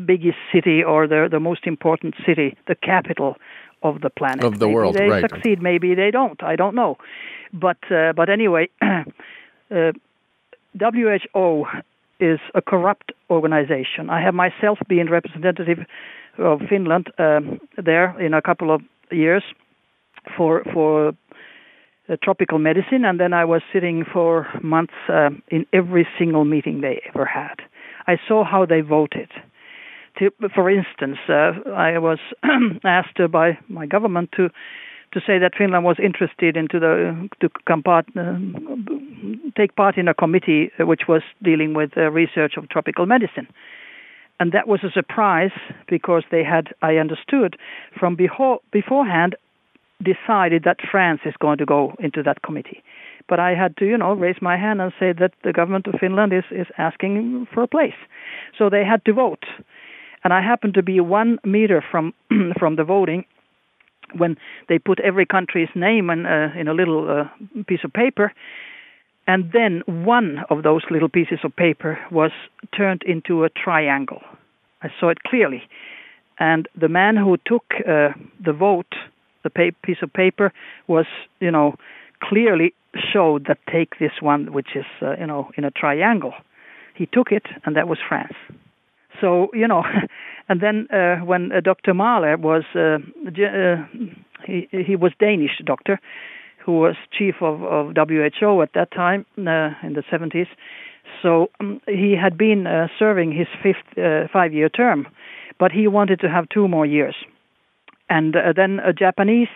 [0.06, 3.36] biggest city or the the most important city, the capital
[3.84, 4.44] of the planet.
[4.44, 5.30] Of the maybe world, they right?
[5.30, 6.42] Succeed, maybe they don't.
[6.42, 6.98] I don't know,
[7.52, 8.70] but uh, but anyway.
[9.74, 9.92] Uh,
[10.80, 11.66] WHO
[12.20, 14.10] is a corrupt organization.
[14.10, 15.80] I have myself been representative
[16.38, 18.82] of Finland um, there in a couple of
[19.12, 19.44] years
[20.36, 21.14] for for
[22.10, 26.82] uh, tropical medicine, and then I was sitting for months uh, in every single meeting
[26.82, 27.56] they ever had.
[28.08, 29.30] I saw how they voted.
[30.20, 32.20] To, for instance, uh, I was
[32.84, 34.50] asked by my government to
[35.14, 37.50] to say that Finland was interested into the to
[37.84, 38.36] part, uh,
[39.56, 43.48] take part in a committee which was dealing with uh, research of tropical medicine.
[44.40, 45.52] And that was a surprise
[45.88, 47.56] because they had, I understood,
[47.98, 49.36] from beho- beforehand
[50.04, 52.84] decided that France is going to go into that committee.
[53.30, 56.00] But I had to, you know, raise my hand and say that the government of
[56.00, 57.96] Finland is, is asking for a place.
[58.58, 59.46] So they had to vote.
[60.24, 62.14] And I happened to be one meter from
[62.60, 63.26] from the voting,
[64.18, 64.38] when
[64.70, 68.34] they put every country's name in, uh, in a little uh, piece of paper,
[69.28, 72.32] and then one of those little pieces of paper was
[72.76, 74.22] turned into a triangle.
[74.82, 75.64] I saw it clearly,
[76.40, 78.10] and the man who took uh,
[78.44, 78.94] the vote,
[79.44, 80.52] the pa- piece of paper,
[80.88, 81.06] was
[81.40, 81.76] you know
[82.22, 82.74] clearly
[83.14, 86.34] showed that take this one, which is uh, you know in a triangle.
[86.96, 88.34] He took it, and that was France.
[89.22, 89.84] So you know,
[90.50, 91.94] and then uh, when uh, Dr.
[91.94, 92.98] Mahler was uh,
[93.28, 93.86] uh,
[94.46, 96.00] he he was Danish doctor,
[96.66, 100.48] who was chief of, of WHO at that time uh, in the 70s,
[101.22, 105.08] So um, he had been uh, serving his fifth five-year term,
[105.60, 107.16] but he wanted to have two more years.
[108.10, 109.54] And then a Japanese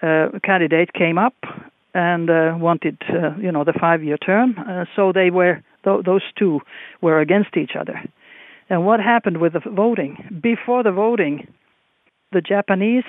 [0.00, 1.34] candidate came up
[1.94, 2.28] and
[2.60, 2.98] wanted,
[3.40, 4.54] you know, the five-year term.
[4.94, 6.60] so they were th- those two
[7.00, 8.02] were against each other.
[8.70, 10.40] And what happened with the voting?
[10.42, 11.48] Before the voting,
[12.32, 13.04] the Japanese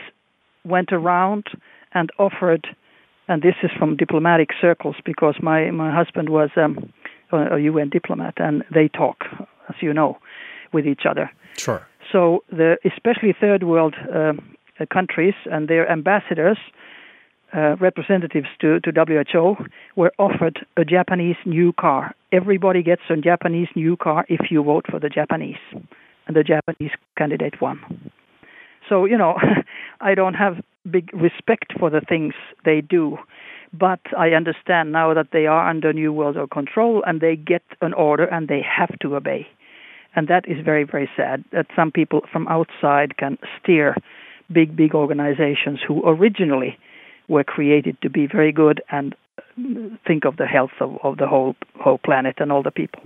[0.66, 1.46] went around
[1.94, 2.68] and offered,
[3.28, 6.92] and this is from diplomatic circles because my my husband was um,
[7.32, 9.24] a UN diplomat, and they talk,
[9.70, 10.18] as you know,
[10.74, 11.32] with each other.
[11.58, 11.86] Sure.
[12.12, 14.34] So the especially third world uh,
[14.94, 16.58] countries and their ambassadors,
[17.56, 19.56] uh, representatives to, to WHO,
[19.96, 22.14] were offered a Japanese new car.
[22.32, 25.58] Everybody gets a Japanese new car if you vote for the Japanese,
[26.28, 28.12] and the Japanese candidate won.
[28.90, 29.38] So you know,
[30.02, 32.34] I don't have big respect for the things
[32.64, 33.18] they do,
[33.74, 37.64] but I understand now that they are under New World Order control and they get
[37.82, 39.48] an order and they have to obey.
[40.16, 43.96] And that is very, very sad that some people from outside can steer
[44.52, 46.78] big, big organizations who originally
[47.28, 51.28] were created to be very good and uh, think of the health of, of the
[51.28, 53.02] whole whole planet and all the people.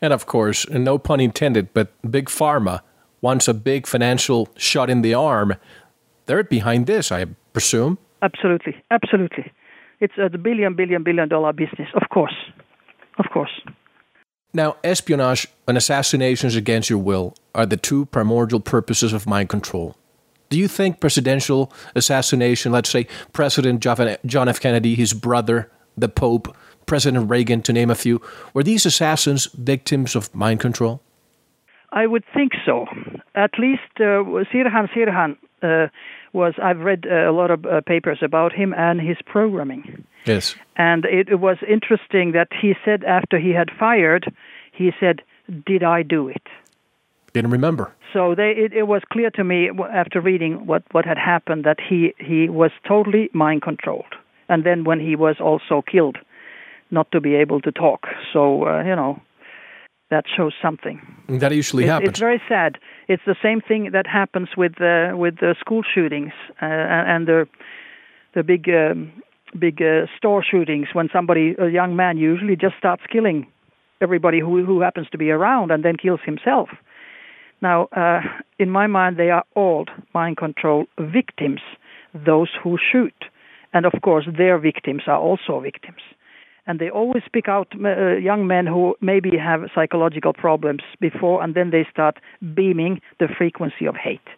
[0.00, 2.80] And of course, no pun intended, but big pharma
[3.20, 5.54] wants a big financial shot in the arm.
[6.26, 7.98] They're behind this, I presume.
[8.22, 9.52] Absolutely, absolutely.
[10.00, 12.36] It's a billion, billion, billion dollar business, of course,
[13.18, 13.60] of course.
[14.52, 19.96] Now, espionage and assassinations against your will are the two primordial purposes of mind control.
[20.50, 24.60] Do you think presidential assassination, let's say President John F.
[24.60, 28.20] Kennedy, his brother, the Pope, President Reagan, to name a few,
[28.52, 31.00] were these assassins victims of mind control?
[31.92, 32.86] I would think so.
[33.36, 35.88] At least uh, Sirhan Sirhan uh,
[36.32, 36.54] was.
[36.60, 40.04] I've read uh, a lot of uh, papers about him and his programming.
[40.24, 40.56] Yes.
[40.76, 44.32] And it, it was interesting that he said after he had fired,
[44.72, 45.22] he said,
[45.66, 46.42] "Did I do it?"
[47.32, 47.92] Didn't remember.
[48.12, 51.78] So they, it, it was clear to me after reading what, what had happened that
[51.80, 54.14] he, he was totally mind controlled.
[54.48, 56.18] And then when he was also killed,
[56.90, 58.08] not to be able to talk.
[58.32, 59.20] So, uh, you know,
[60.10, 61.00] that shows something.
[61.28, 62.08] That usually it's, happens.
[62.10, 62.78] It's very sad.
[63.08, 67.46] It's the same thing that happens with uh, with the school shootings uh, and the
[68.34, 69.12] the big um,
[69.58, 73.46] big uh, store shootings when somebody a young man usually just starts killing
[74.00, 76.68] everybody who who happens to be around and then kills himself.
[77.62, 78.20] Now, uh,
[78.58, 81.60] in my mind, they are all mind control victims,
[82.14, 83.14] those who shoot,
[83.72, 86.00] and of course, their victims are also victims
[86.70, 91.56] and they always pick out uh, young men who maybe have psychological problems before, and
[91.56, 92.18] then they start
[92.54, 94.28] beaming the frequency of hate.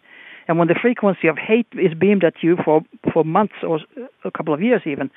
[0.47, 2.81] And when the frequency of hate is beamed at you for
[3.13, 3.81] for months or
[4.25, 5.11] a couple of years, even,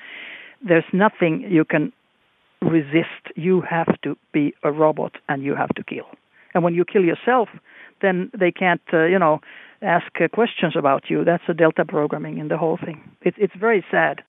[0.65, 1.91] there's nothing you can
[2.61, 3.23] resist.
[3.35, 6.07] You have to be a robot, and you have to kill.
[6.53, 7.49] And when you kill yourself,
[8.01, 9.39] then they can't, uh, you know,
[9.81, 11.23] ask uh, questions about you.
[11.23, 13.01] That's a delta programming in the whole thing.
[13.21, 14.23] It's it's very sad.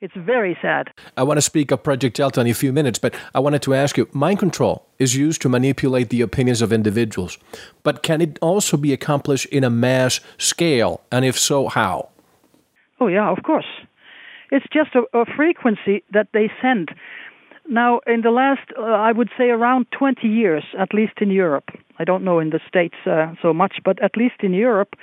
[0.00, 0.90] It's very sad.
[1.16, 3.74] I want to speak of Project Delta in a few minutes, but I wanted to
[3.74, 7.38] ask you mind control is used to manipulate the opinions of individuals,
[7.82, 11.00] but can it also be accomplished in a mass scale?
[11.10, 12.10] And if so, how?
[13.00, 13.66] Oh, yeah, of course.
[14.50, 16.90] It's just a, a frequency that they send.
[17.68, 21.70] Now, in the last, uh, I would say around 20 years, at least in Europe,
[21.98, 24.94] I don't know in the States uh, so much, but at least in Europe,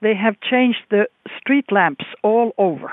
[0.00, 1.06] they have changed the
[1.38, 2.92] street lamps all over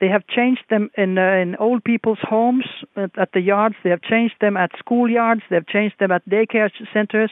[0.00, 2.66] they have changed them in uh, in old people's homes
[2.96, 3.76] at, at the yards.
[3.82, 5.42] They have changed them at schoolyards.
[5.48, 7.30] They have changed them at daycare centers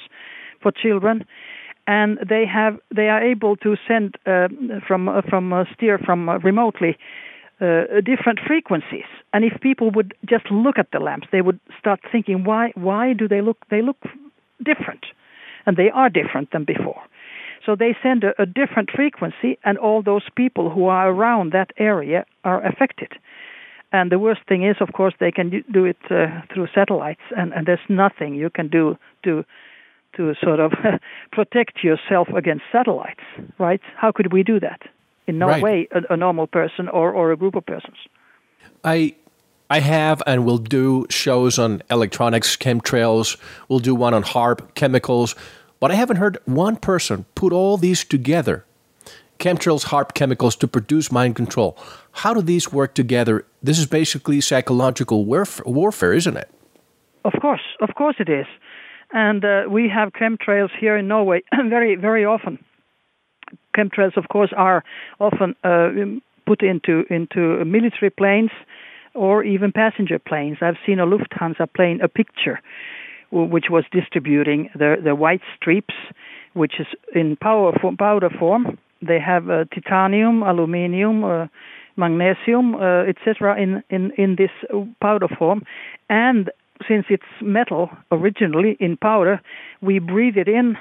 [0.63, 1.27] for children,
[1.87, 4.49] and they have they are able to send uh,
[4.87, 6.97] from uh, from uh, steer from uh, remotely
[7.61, 9.09] uh, different frequencies.
[9.33, 13.13] And if people would just look at the lamps, they would start thinking, why why
[13.13, 14.01] do they look they look
[14.63, 15.07] different,
[15.67, 17.03] and they are different than before.
[17.65, 21.71] So they send a, a different frequency, and all those people who are around that
[21.79, 23.13] area are affected.
[23.93, 27.53] And the worst thing is, of course, they can do it uh, through satellites, and,
[27.53, 29.45] and there's nothing you can do to
[30.17, 30.73] to sort of
[31.33, 33.25] protect yourself against satellites,
[33.59, 33.81] right?
[33.97, 34.81] How could we do that?
[35.27, 35.63] In no right.
[35.63, 37.97] way a, a normal person or, or a group of persons.
[38.83, 39.15] I
[39.71, 43.39] I have and will do shows on electronics, chemtrails.
[43.69, 45.35] We'll do one on HAARP, chemicals.
[45.81, 48.65] But I haven't heard one person put all these together
[49.39, 51.77] chemtrails, HAARP, chemicals to produce mind control.
[52.13, 53.45] How do these work together?
[53.63, 56.51] This is basically psychological warf- warfare, isn't it?
[57.25, 58.47] Of course, of course it is.
[59.13, 62.65] And uh, we have chemtrails here in Norway very, very often.
[63.77, 64.85] Chemtrails, of course, are
[65.21, 65.91] often uh,
[66.47, 68.51] put into into military planes
[69.15, 70.59] or even passenger planes.
[70.61, 72.61] I've seen a Lufthansa plane, a picture,
[73.31, 75.95] which was distributing the the white streaks,
[76.55, 78.79] which is in powder form, powder form.
[79.03, 81.47] They have uh, titanium, aluminium, uh,
[81.97, 83.61] magnesium, uh, etc.
[83.61, 84.51] in in in this
[85.01, 85.65] powder form,
[86.09, 86.51] and
[86.89, 89.41] since it's metal originally in powder,
[89.81, 90.77] we breathe it in,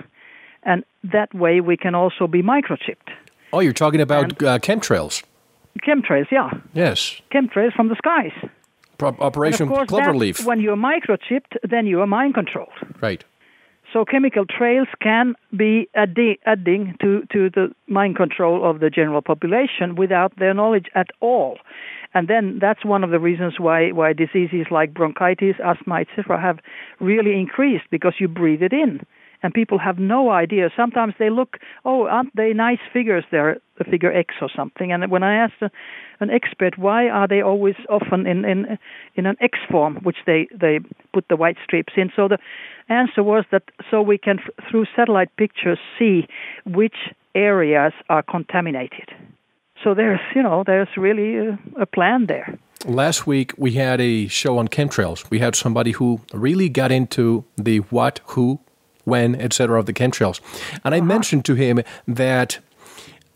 [0.66, 3.12] and that way we can also be microchipped.
[3.52, 5.24] Oh, you're talking about uh, chemtrails.
[5.86, 6.50] Chemtrails, yeah.
[6.74, 7.22] Yes.
[7.32, 8.32] Chemtrails from the skies.
[8.98, 10.46] Pro- Operation and of course Cloverleaf.
[10.46, 12.70] When you're microchipped, then you are mind controlled.
[13.02, 13.24] Right.
[13.92, 19.22] So chemical trails can be addi- adding to, to the mind control of the general
[19.22, 21.60] population without their knowledge at all.
[22.16, 26.60] And then that's one of the reasons why, why diseases like bronchitis, asthma, etc., have
[27.00, 29.06] really increased because you breathe it in
[29.44, 30.70] and people have no idea.
[30.76, 34.92] Sometimes they look, oh, aren't they nice figures there, the figure X or something?
[34.92, 35.62] And when I asked
[36.20, 38.80] an expert why are they always often in in
[39.16, 40.80] in an X form, which they they
[41.14, 42.40] put the white strips in, so the
[42.90, 44.40] answer was that so we can
[44.70, 46.28] through satellite pictures see
[46.66, 46.96] which
[47.36, 49.10] areas are contaminated.
[49.84, 52.58] So there's you know there's really a, a plan there.
[52.86, 55.30] Last week we had a show on chemtrails.
[55.30, 58.60] We had somebody who really got into the what, who,
[59.04, 59.80] when, etc.
[59.80, 60.40] of the chemtrails.
[60.84, 61.06] And I uh-huh.
[61.08, 62.60] mentioned to him that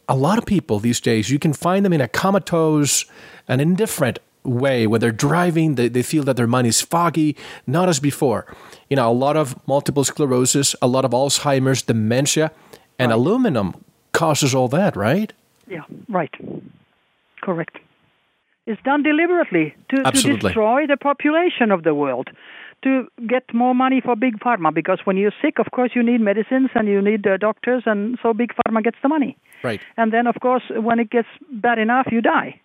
[0.07, 3.05] a lot of people these days, you can find them in a comatose
[3.47, 7.89] and indifferent way when they're driving they, they feel that their mind is foggy not
[7.89, 8.45] as before
[8.89, 12.51] you know a lot of multiple sclerosis a lot of alzheimer's dementia
[12.97, 13.15] and right.
[13.15, 13.76] aluminum
[14.13, 15.34] causes all that right
[15.68, 16.34] yeah right
[17.41, 17.78] correct
[18.65, 22.30] it's done deliberately to, to destroy the population of the world
[22.84, 26.21] to get more money for big pharma because when you're sick, of course, you need
[26.21, 29.38] medicines and you need uh, doctors, and so big pharma gets the money.
[29.63, 29.82] Right.
[29.97, 32.59] And then, of course, when it gets bad enough, you die.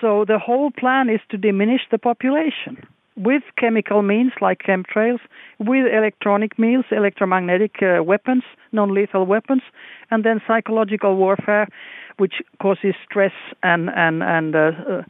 [0.00, 5.20] So the whole plan is to diminish the population with chemical means like chemtrails,
[5.58, 9.62] with electronic means, electromagnetic uh, weapons, non-lethal weapons,
[10.10, 11.68] and then psychological warfare,
[12.16, 15.02] which causes stress and and and uh, uh,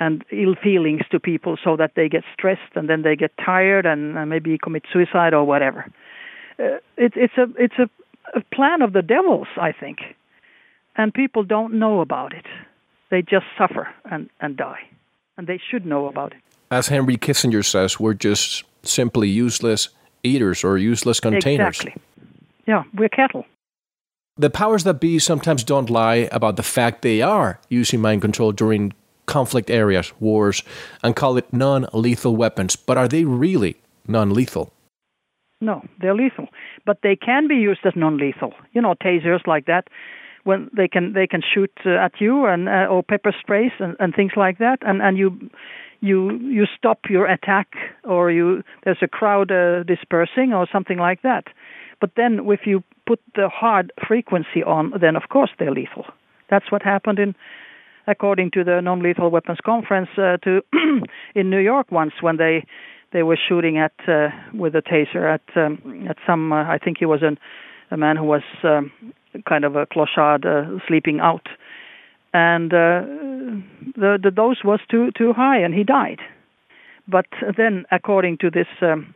[0.00, 3.86] and ill feelings to people so that they get stressed and then they get tired
[3.86, 5.86] and maybe commit suicide or whatever.
[6.58, 7.88] Uh, it, it's a it's a,
[8.36, 9.98] a plan of the devil's, I think,
[10.96, 12.46] and people don't know about it.
[13.10, 14.80] They just suffer and, and die,
[15.36, 16.38] and they should know about it.
[16.70, 19.88] As Henry Kissinger says, we're just simply useless
[20.22, 21.80] eaters or useless containers.
[21.80, 22.02] Exactly.
[22.66, 23.44] Yeah, we're cattle.
[24.36, 28.50] The powers that be sometimes don't lie about the fact they are using mind control
[28.50, 28.92] during
[29.26, 30.62] conflict areas, wars,
[31.02, 32.76] and call it non lethal weapons.
[32.76, 34.72] But are they really non lethal?
[35.60, 36.48] No, they're lethal.
[36.84, 38.52] But they can be used as non lethal.
[38.72, 39.88] You know, tasers like that.
[40.44, 43.96] When they can they can shoot uh, at you and uh, or pepper sprays and,
[43.98, 45.50] and things like that, and and you
[46.00, 47.68] you you stop your attack
[48.04, 51.44] or you there's a crowd uh, dispersing or something like that.
[52.00, 56.04] But then if you put the hard frequency on, then of course they're lethal.
[56.50, 57.34] That's what happened in
[58.06, 60.62] according to the non-lethal weapons conference uh, to
[61.34, 62.64] in New York once when they
[63.12, 66.98] they were shooting at uh, with a taser at um, at some uh, I think
[66.98, 67.38] he was an,
[67.90, 68.92] a man who was um,
[69.48, 71.46] kind of a clochard uh, sleeping out.
[72.32, 73.02] And uh,
[73.96, 76.20] the the dose was too too high and he died.
[77.06, 77.26] But
[77.56, 79.14] then according to this um,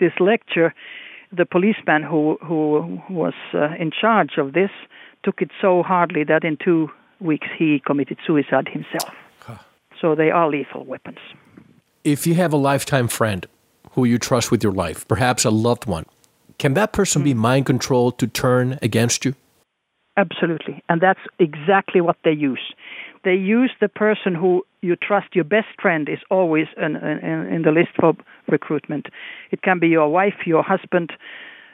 [0.00, 0.74] this lecture
[1.36, 4.70] the policeman who who was uh, in charge of this
[5.22, 6.88] took it so hardly that in two
[7.20, 9.14] weeks he committed suicide himself.
[9.40, 9.58] Huh.
[10.00, 11.18] So they are lethal weapons.
[12.04, 13.46] If you have a lifetime friend
[13.92, 16.06] who you trust with your life, perhaps a loved one,
[16.58, 17.26] can that person mm.
[17.26, 19.34] be mind controlled to turn against you?
[20.16, 20.82] Absolutely.
[20.88, 22.72] And that's exactly what they use.
[23.24, 27.62] They use the person who you trust, your best friend is always in, in, in
[27.62, 28.14] the list for
[28.48, 29.06] recruitment.
[29.50, 31.12] It can be your wife, your husband,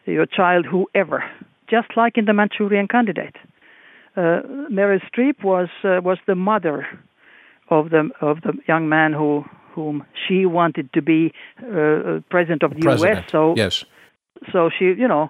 [0.06, 1.22] your child, whoever,
[1.68, 3.36] just like in the Manchurian candidate
[4.16, 6.86] uh, Meryl Streep was uh, was the mother
[7.70, 9.44] of the of the young man who
[9.74, 13.16] whom she wanted to be uh, president of the president.
[13.16, 13.30] U.S.
[13.30, 13.84] So yes,
[14.52, 15.28] so she you know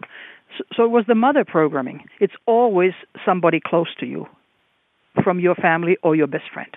[0.58, 2.04] so, so it was the mother programming.
[2.20, 2.92] It's always
[3.24, 4.26] somebody close to you,
[5.22, 6.74] from your family or your best friend,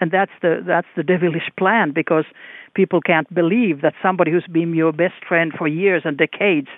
[0.00, 2.24] and that's the that's the devilish plan because
[2.74, 6.68] people can't believe that somebody who's been your best friend for years and decades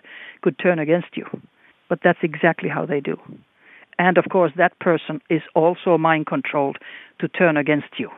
[0.42, 1.26] could turn against you,
[1.88, 3.16] but that's exactly how they do.
[3.98, 6.78] And of course, that person is also mind controlled
[7.20, 8.10] to turn against you.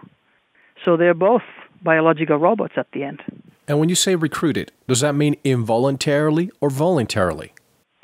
[0.85, 1.43] So they're both
[1.83, 3.23] biological robots at the end.
[3.69, 7.53] And when you say recruited, does that mean involuntarily or voluntarily?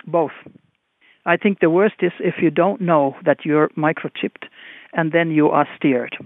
[0.06, 0.32] Both.
[1.24, 4.44] I think the worst is if you don't know that you're microchipped
[4.92, 6.16] and then you are steered.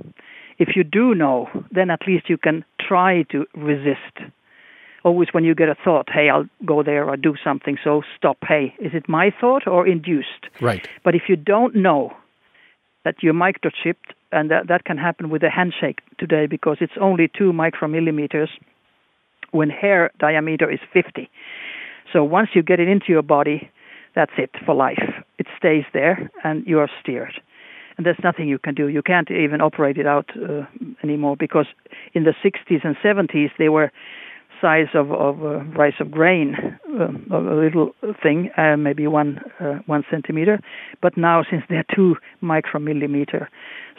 [0.59, 4.15] if you do know, then at least you can try to resist.
[5.07, 8.39] Always when you get a thought, hey, I'll go there or do something, so stop.
[8.47, 10.43] Hey, is it my thought or induced?
[10.61, 10.89] Right.
[11.05, 12.13] But if you don't know
[13.05, 17.31] that you're microchipped, and that, that can happen with a handshake today because it's only
[17.39, 18.49] two micromillimeters
[19.53, 21.31] when hair diameter is 50.
[22.13, 23.71] So once you get it into your body,
[24.17, 25.05] that's it for life.
[25.39, 27.41] It stays there and you are steered
[27.97, 28.89] and there's nothing you can do.
[28.89, 30.65] You can't even operate it out uh,
[31.03, 31.67] anymore because
[32.15, 33.91] in the 60s and 70s they were
[34.61, 36.57] size of of uh, rice of grain,
[37.01, 37.91] uh, a little
[38.23, 40.61] thing, uh, maybe one uh, one centimeter.
[41.01, 43.49] But now since they're two micromillimeter,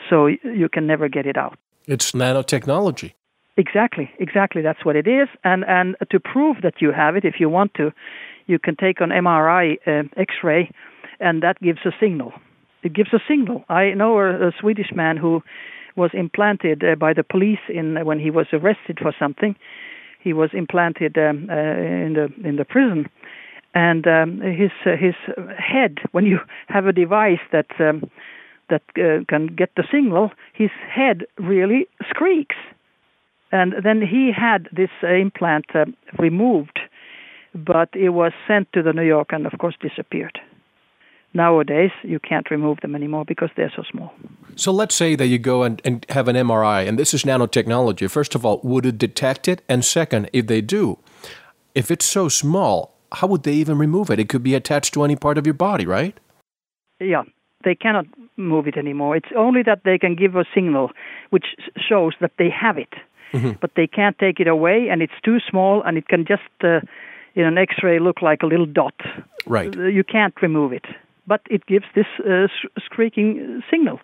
[0.09, 1.57] so you can never get it out.
[1.87, 3.13] It's nanotechnology.
[3.57, 4.61] Exactly, exactly.
[4.61, 5.27] That's what it is.
[5.43, 7.91] And and to prove that you have it, if you want to,
[8.45, 10.69] you can take an MRI, uh, X-ray,
[11.19, 12.33] and that gives a signal
[12.83, 13.63] it gives a signal.
[13.69, 15.43] I know a, a Swedish man who
[15.95, 19.55] was implanted uh, by the police in when he was arrested for something.
[20.27, 23.07] He was implanted um, uh, in the in the prison,
[23.73, 25.15] and um, his uh, his
[25.57, 25.99] head.
[26.11, 28.11] When you have a device that um,
[28.69, 32.57] that uh, can get the signal, his head really squeaks.
[33.53, 35.67] And then he had this implant
[36.19, 36.77] removed,
[37.55, 40.37] but it was sent to the New York and of course disappeared
[41.33, 44.13] nowadays you can't remove them anymore because they're so small.
[44.55, 48.09] So let's say that you go and, and have an MRI, and this is nanotechnology.
[48.09, 49.61] First of all, would it detect it?
[49.69, 50.97] And second, if they do,
[51.75, 54.19] if it's so small, how would they even remove it?
[54.19, 56.17] It could be attached to any part of your body, right?
[56.99, 57.23] Yeah,
[57.63, 58.05] they cannot
[58.35, 59.15] move it anymore.
[59.15, 60.91] It's only that they can give a signal
[61.29, 61.45] which
[61.77, 62.93] shows that they have it,
[63.33, 63.51] mm-hmm.
[63.61, 66.79] but they can't take it away, and it's too small, and it can just uh,
[67.35, 68.95] in an X-ray look like a little dot.
[69.45, 69.73] Right.
[69.75, 70.85] You can't remove it
[71.27, 72.47] but it gives this uh,
[72.83, 73.99] squeaking signal.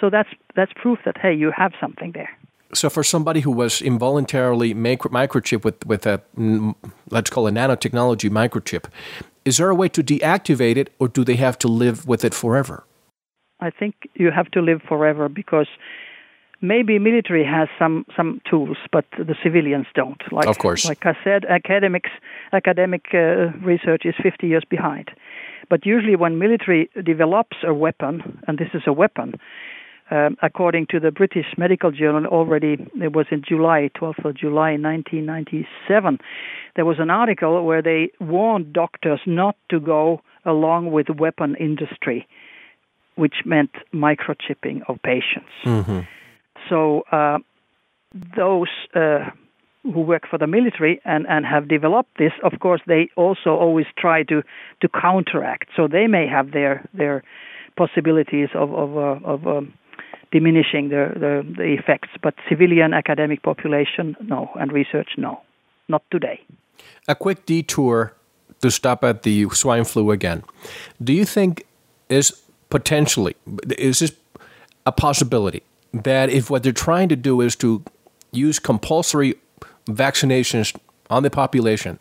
[0.00, 2.30] So that's that's proof that hey, you have something there.
[2.72, 6.22] So for somebody who was involuntarily micro- microchip with with a
[7.10, 8.84] let's call it nanotechnology microchip,
[9.44, 12.34] is there a way to deactivate it, or do they have to live with it
[12.34, 12.84] forever?
[13.60, 15.68] I think you have to live forever because
[16.62, 20.22] maybe military has some some tools, but the civilians don't.
[20.32, 22.10] Like, of course, like I said, academics
[22.52, 25.10] academic uh, research is 50 years behind.
[25.70, 29.38] But usually, when military develops a weapon, and this is a weapon,
[30.10, 34.72] um, according to the British Medical Journal, already it was in July, 12th of July
[34.72, 36.18] 1997,
[36.74, 41.54] there was an article where they warned doctors not to go along with the weapon
[41.60, 42.26] industry,
[43.14, 45.52] which meant microchipping of patients.
[45.64, 46.00] Mm-hmm.
[46.68, 47.38] So uh,
[48.36, 49.30] those uh,
[49.82, 53.86] who work for the military and, and have developed this, of course, they also always
[53.96, 54.42] try to,
[54.80, 55.70] to counteract.
[55.76, 57.22] So they may have their their
[57.76, 59.72] possibilities of of, uh, of um,
[60.32, 65.40] diminishing the, the, the effects, but civilian academic population, no, and research, no,
[65.88, 66.40] not today.
[67.08, 68.14] A quick detour
[68.60, 70.42] to stop at the swine flu again.
[71.02, 71.66] Do you think
[72.08, 73.34] is potentially
[73.78, 74.12] is this
[74.86, 75.62] a possibility
[75.92, 77.82] that if what they're trying to do is to
[78.32, 79.34] use compulsory
[79.96, 80.76] vaccinations
[81.08, 82.00] on the population.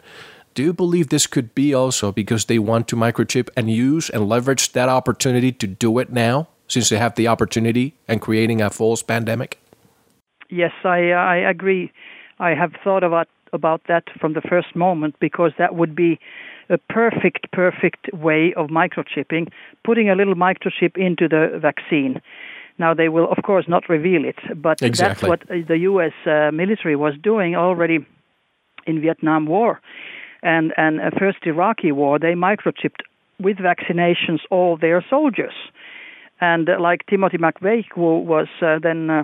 [0.53, 4.27] Do you believe this could be also because they want to microchip and use and
[4.27, 8.69] leverage that opportunity to do it now, since they have the opportunity and creating a
[8.69, 9.59] false pandemic?
[10.49, 11.91] Yes, I uh, I agree.
[12.39, 16.19] I have thought about about that from the first moment because that would be
[16.69, 19.49] a perfect perfect way of microchipping,
[19.83, 22.21] putting a little microchip into the vaccine.
[22.79, 25.29] Now they will, of course, not reveal it, but exactly.
[25.29, 26.13] that's what the U.S.
[26.25, 27.99] Uh, military was doing already
[28.87, 29.81] in Vietnam War,
[30.41, 32.17] and and uh, first Iraqi War.
[32.17, 33.01] They microchipped
[33.39, 35.53] with vaccinations all their soldiers,
[36.39, 39.23] and uh, like Timothy McVeigh, who was uh, then uh,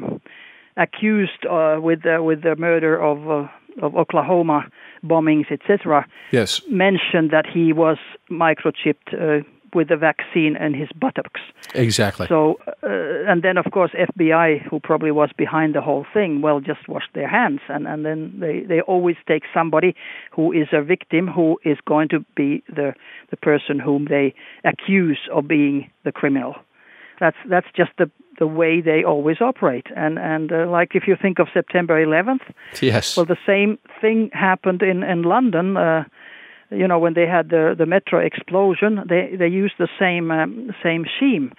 [0.76, 3.50] accused uh, with with the murder of
[3.82, 4.68] of Oklahoma
[5.02, 6.06] bombings, etc.
[6.32, 7.98] Yes, mentioned that he was
[8.30, 9.46] microchipped
[9.76, 11.42] with the vaccine and his buttocks.
[11.76, 12.28] Exactly.
[12.28, 12.88] So, uh,
[13.30, 17.14] and then of course FBI, who probably was behind the whole thing, well, just washed
[17.14, 19.96] their hands, and and then they they always take somebody
[20.32, 22.94] who is a victim who is going to be the
[23.30, 26.56] the person whom they accuse of being the criminal.
[27.20, 28.10] That's that's just the
[28.40, 29.88] the way they always operate.
[29.96, 32.42] And and uh, like if you think of September 11th,
[32.82, 35.78] yes, well, the same thing happened in in London.
[35.78, 36.04] Uh,
[36.72, 40.72] you know when they had the the metro explosion they they used the same um,
[40.84, 41.54] same scheme.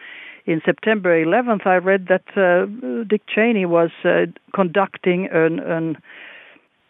[0.47, 2.67] In September 11th I read that uh,
[3.05, 5.97] Dick Cheney was uh, conducting an, an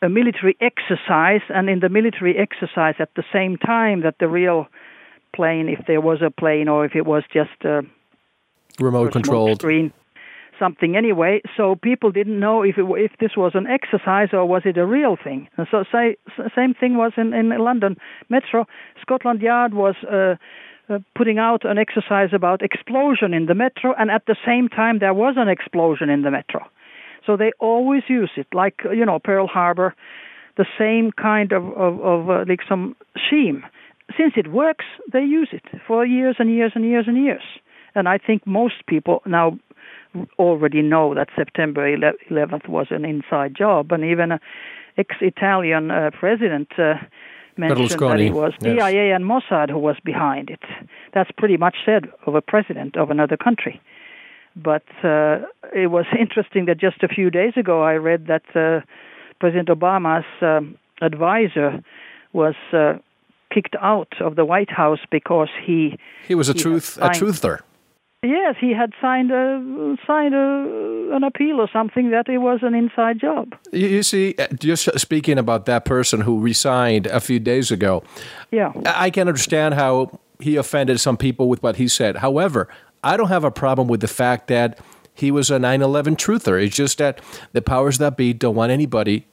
[0.02, 4.66] a military exercise and in the military exercise at the same time that the real
[5.34, 7.82] plane if there was a plane or if it was just a
[8.78, 9.60] remote controlled.
[9.60, 9.92] screen
[10.58, 11.40] something anyway.
[11.56, 14.86] So people didn't know if it, if this was an exercise or was it a
[14.86, 15.48] real thing.
[15.56, 16.16] And so say,
[16.54, 17.96] same thing was in in London
[18.28, 18.66] Metro.
[19.00, 19.94] Scotland Yard was.
[20.04, 20.36] Uh,
[20.88, 25.00] uh, putting out an exercise about explosion in the metro, and at the same time
[25.00, 26.64] there was an explosion in the metro.
[27.26, 29.96] So they always use it, like you know Pearl Harbor,
[30.56, 32.94] the same kind of of, of uh, like some
[33.26, 33.64] scheme.
[34.16, 37.42] Since it works, they use it for years and years and years and years.
[37.96, 39.58] And I think most people now
[40.38, 44.40] already know that September 11th was an inside job, and even an
[44.96, 46.68] ex-Italian uh, president.
[46.78, 46.94] Uh,
[47.58, 48.76] mentioned that it was yes.
[48.76, 50.60] CIA and Mossad who was behind it.
[51.14, 53.80] That's pretty much said of a president of another country.
[54.54, 55.40] But uh,
[55.74, 58.84] it was interesting that just a few days ago I read that uh,
[59.40, 61.82] President Obama's um, advisor
[62.32, 62.94] was uh,
[63.52, 67.60] kicked out of the White House because he he was a he truth a truther.
[68.22, 72.74] Yes, he had signed a signed a, an appeal or something that it was an
[72.74, 73.54] inside job.
[73.72, 78.02] You, you see, uh, just speaking about that person who resigned a few days ago.
[78.50, 82.16] Yeah, I can understand how he offended some people with what he said.
[82.16, 82.68] However,
[83.04, 84.80] I don't have a problem with the fact that
[85.14, 86.62] he was a 9/11 truther.
[86.62, 87.20] It's just that
[87.52, 89.26] the powers that be don't want anybody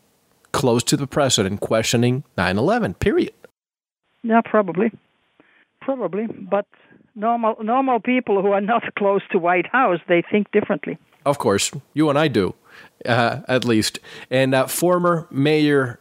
[0.52, 3.00] close to the president questioning 9/11.
[3.00, 3.34] Period.
[4.24, 4.92] Yeah, probably,
[5.82, 6.66] probably, but
[7.16, 10.98] normal normal people who are not close to White House they think differently.
[11.26, 12.56] Of course, you and I do,
[13.06, 14.00] uh, at least.
[14.30, 16.00] And uh, former Mayor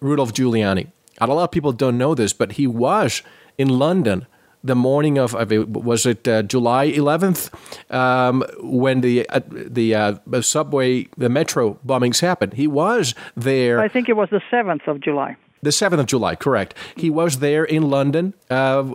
[0.00, 0.88] Rudolph Giuliani.
[1.18, 3.22] A lot of people don't know this, but he was
[3.58, 4.26] in London
[4.62, 7.50] the morning of was it uh, July 11th
[7.94, 12.54] um, when the uh, the uh, subway the metro bombings happened.
[12.54, 13.80] He was there.
[13.80, 15.36] I think it was the 7th of July.
[15.62, 16.74] The 7th of July, correct.
[16.96, 18.92] He was there in London uh,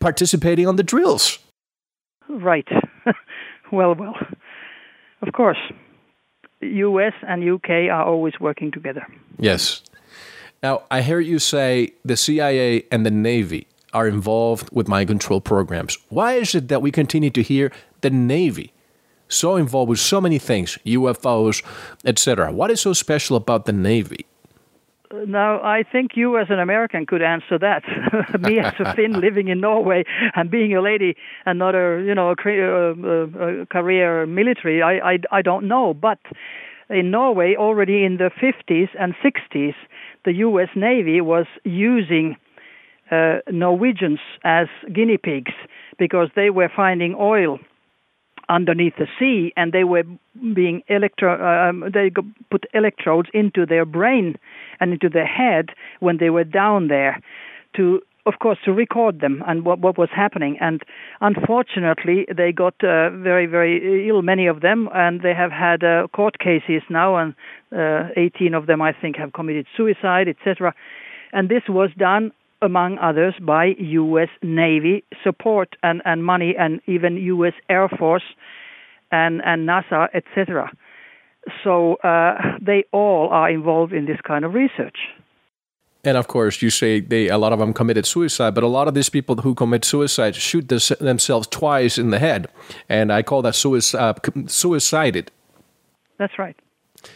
[0.00, 1.38] participating on the drills.
[2.28, 2.68] Right.
[3.72, 4.14] well, well.
[5.22, 5.58] Of course.
[6.60, 9.06] US and UK are always working together.
[9.38, 9.82] Yes.
[10.62, 15.40] Now, I hear you say the CIA and the Navy are involved with mind control
[15.40, 15.98] programs.
[16.08, 18.72] Why is it that we continue to hear the Navy
[19.28, 21.64] so involved with so many things, UFOs,
[22.04, 22.52] etc.?
[22.52, 24.26] What is so special about the Navy?
[25.12, 27.82] Now, I think you as an American could answer that.
[28.40, 30.04] Me as a Finn living in Norway
[30.34, 35.12] and being a lady and not a, you know, a, a, a career military, I,
[35.12, 35.94] I, I don't know.
[35.94, 36.18] But
[36.90, 39.74] in Norway, already in the 50s and 60s,
[40.24, 40.68] the U.S.
[40.74, 42.36] Navy was using
[43.10, 45.52] uh, Norwegians as guinea pigs
[45.98, 47.58] because they were finding oil
[48.48, 50.04] underneath the sea and they were
[50.54, 52.10] being electro um, they
[52.50, 54.36] put electrodes into their brain
[54.80, 55.70] and into their head
[56.00, 57.20] when they were down there
[57.74, 60.58] to of course to record them and what what was happening.
[60.60, 60.82] And
[61.20, 66.08] unfortunately they got uh, very very ill many of them and they have had uh,
[66.08, 67.34] court cases now and
[67.72, 70.74] uh, 18 of them I think have committed suicide etc
[71.32, 72.32] and this was done
[72.62, 74.28] among others, by U.S.
[74.42, 77.54] Navy support and, and money, and even U.S.
[77.68, 78.24] Air Force
[79.10, 80.70] and, and NASA, etc.
[81.62, 84.96] So uh, they all are involved in this kind of research.
[86.04, 88.86] And of course, you say they a lot of them committed suicide, but a lot
[88.86, 92.46] of these people who commit suicide shoot this, themselves twice in the head,
[92.88, 95.32] and I call that suicide, uh, suicided.
[96.18, 96.56] That's right.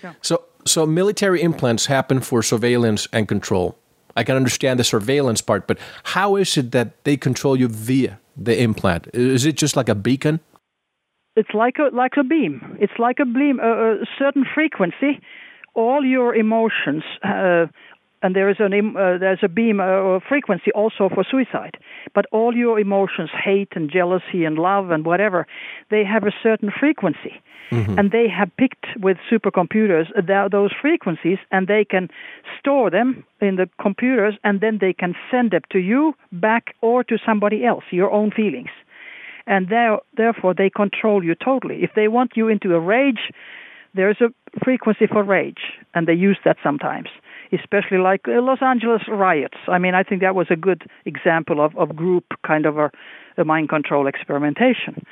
[0.03, 0.14] Yeah.
[0.22, 3.78] So, so military implants happen for surveillance and control.
[4.16, 8.18] I can understand the surveillance part, but how is it that they control you via
[8.36, 9.08] the implant?
[9.12, 10.40] Is it just like a beacon?
[11.36, 12.76] It's like a like a beam.
[12.80, 15.20] It's like a beam, a, a certain frequency.
[15.74, 17.66] All your emotions, uh,
[18.23, 21.77] and there is an uh, there's a beam uh, frequency also for suicide.
[22.14, 25.47] But all your emotions, hate and jealousy and love and whatever,
[25.91, 27.41] they have a certain frequency.
[27.71, 27.99] Mm-hmm.
[27.99, 30.07] And they have picked with supercomputers
[30.51, 32.09] those frequencies, and they can
[32.59, 37.05] store them in the computers, and then they can send them to you back or
[37.05, 38.71] to somebody else, your own feelings.
[39.47, 39.68] And
[40.16, 41.83] therefore, they control you totally.
[41.85, 43.31] If they want you into a rage,
[43.95, 44.29] there's a
[44.64, 45.62] frequency for rage,
[45.95, 47.09] and they use that sometimes,
[47.53, 49.59] especially like uh, Los Angeles riots.
[49.68, 52.90] I mean, I think that was a good example of, of group kind of a,
[53.36, 55.05] a mind control experimentation.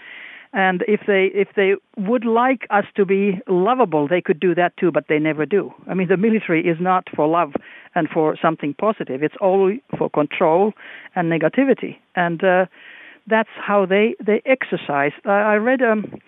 [0.52, 4.74] And if they if they would like us to be lovable they could do that
[4.78, 5.72] too but they never do.
[5.86, 7.52] I mean the military is not for love
[7.94, 9.22] and for something positive.
[9.22, 10.72] It's all for control
[11.14, 11.98] and negativity.
[12.16, 12.66] And uh,
[13.26, 15.12] that's how they they exercise.
[15.26, 16.18] I, I read um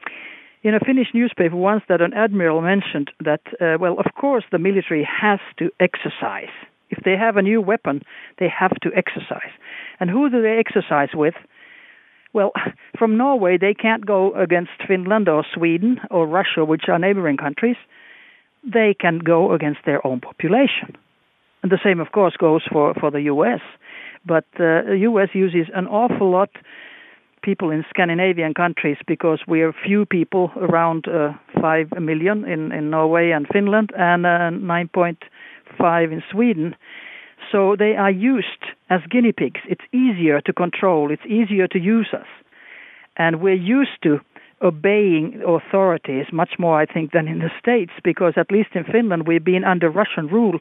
[0.62, 4.58] in a Finnish newspaper once that an admiral mentioned that uh, well of course the
[4.58, 6.52] military has to exercise
[6.90, 8.02] if they have a new weapon
[8.38, 9.52] they have to exercise
[9.98, 11.34] and who do they exercise with
[12.32, 12.52] Well,
[12.98, 17.76] from Norway, they can't go against Finland or Sweden or Russia, which are neighboring countries.
[18.62, 20.96] They can go against their own population.
[21.62, 23.61] And the same, of course, goes for, for the U.S.
[24.24, 25.28] But uh, the U.S.
[25.34, 26.50] uses an awful lot
[27.43, 32.91] people in Scandinavian countries because we are few people, around uh, 5 million in, in
[32.91, 36.74] Norway and Finland, and uh, 9.5 in Sweden.
[37.51, 39.61] So they are used as guinea pigs.
[39.68, 42.26] It's easier to control, it's easier to use us.
[43.16, 44.20] And we're used to
[44.62, 49.26] obeying authorities much more, I think, than in the States, because at least in Finland
[49.26, 50.61] we've been under Russian rule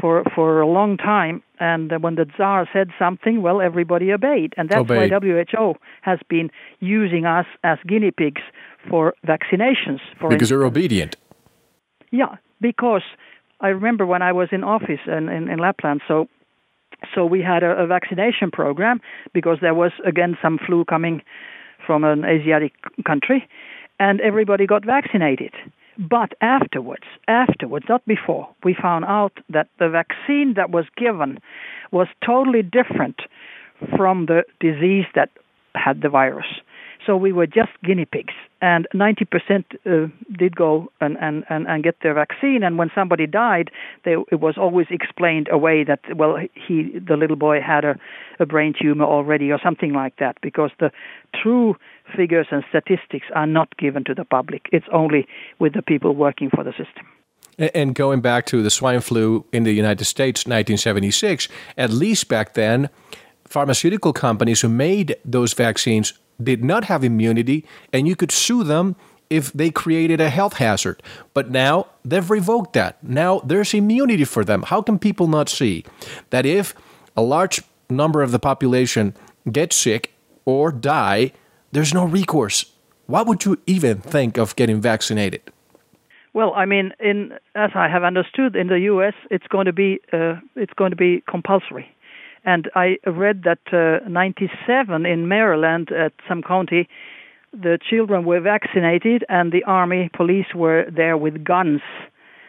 [0.00, 1.42] for for a long time.
[1.60, 5.10] And when the Tsar said something, well, everybody obeyed, and that's Obeyed.
[5.10, 8.42] why WHO has been using us as guinea pigs
[8.88, 10.00] for vaccinations.
[10.20, 11.16] For Because you're obedient.
[12.12, 13.02] yeah, because
[13.60, 16.28] I remember when I was in office in, in, in Lapland, so
[17.14, 19.00] so we had a, a vaccination program
[19.32, 21.22] because there was again some flu coming
[21.86, 22.72] from an Asiatic
[23.06, 23.48] country,
[23.98, 25.52] and everybody got vaccinated.
[25.98, 31.40] But afterwards, afterwards, not before, we found out that the vaccine that was given
[31.90, 33.20] was totally different
[33.96, 35.30] from the disease that
[35.74, 36.46] had the virus.
[37.06, 41.82] So we were just guinea pigs, and 90% uh, did go and, and, and, and
[41.82, 42.62] get their vaccine.
[42.62, 43.70] And when somebody died,
[44.04, 47.98] they, it was always explained away that well, he the little boy had a,
[48.40, 50.90] a brain tumor already or something like that, because the
[51.34, 51.76] true
[52.16, 54.66] figures and statistics are not given to the public.
[54.72, 55.26] It's only
[55.58, 57.06] with the people working for the system.
[57.58, 62.54] And going back to the swine flu in the United States, 1976, at least back
[62.54, 62.88] then,
[63.48, 68.96] pharmaceutical companies who made those vaccines did not have immunity, and you could sue them
[69.30, 71.02] if they created a health hazard.
[71.34, 73.02] But now they've revoked that.
[73.02, 74.62] Now there's immunity for them.
[74.62, 75.84] How can people not see
[76.30, 76.74] that if
[77.16, 77.60] a large
[77.90, 79.14] number of the population
[79.50, 80.14] gets sick
[80.44, 81.32] or die,
[81.72, 82.72] there's no recourse?
[83.06, 85.42] Why would you even think of getting vaccinated?
[86.34, 89.98] Well, I mean, in as I have understood, in the U.S., it's going to be
[90.12, 91.94] uh, it's going to be compulsory.
[92.48, 96.88] And I read that uh, 97 in Maryland at some county,
[97.52, 101.82] the children were vaccinated, and the army police were there with guns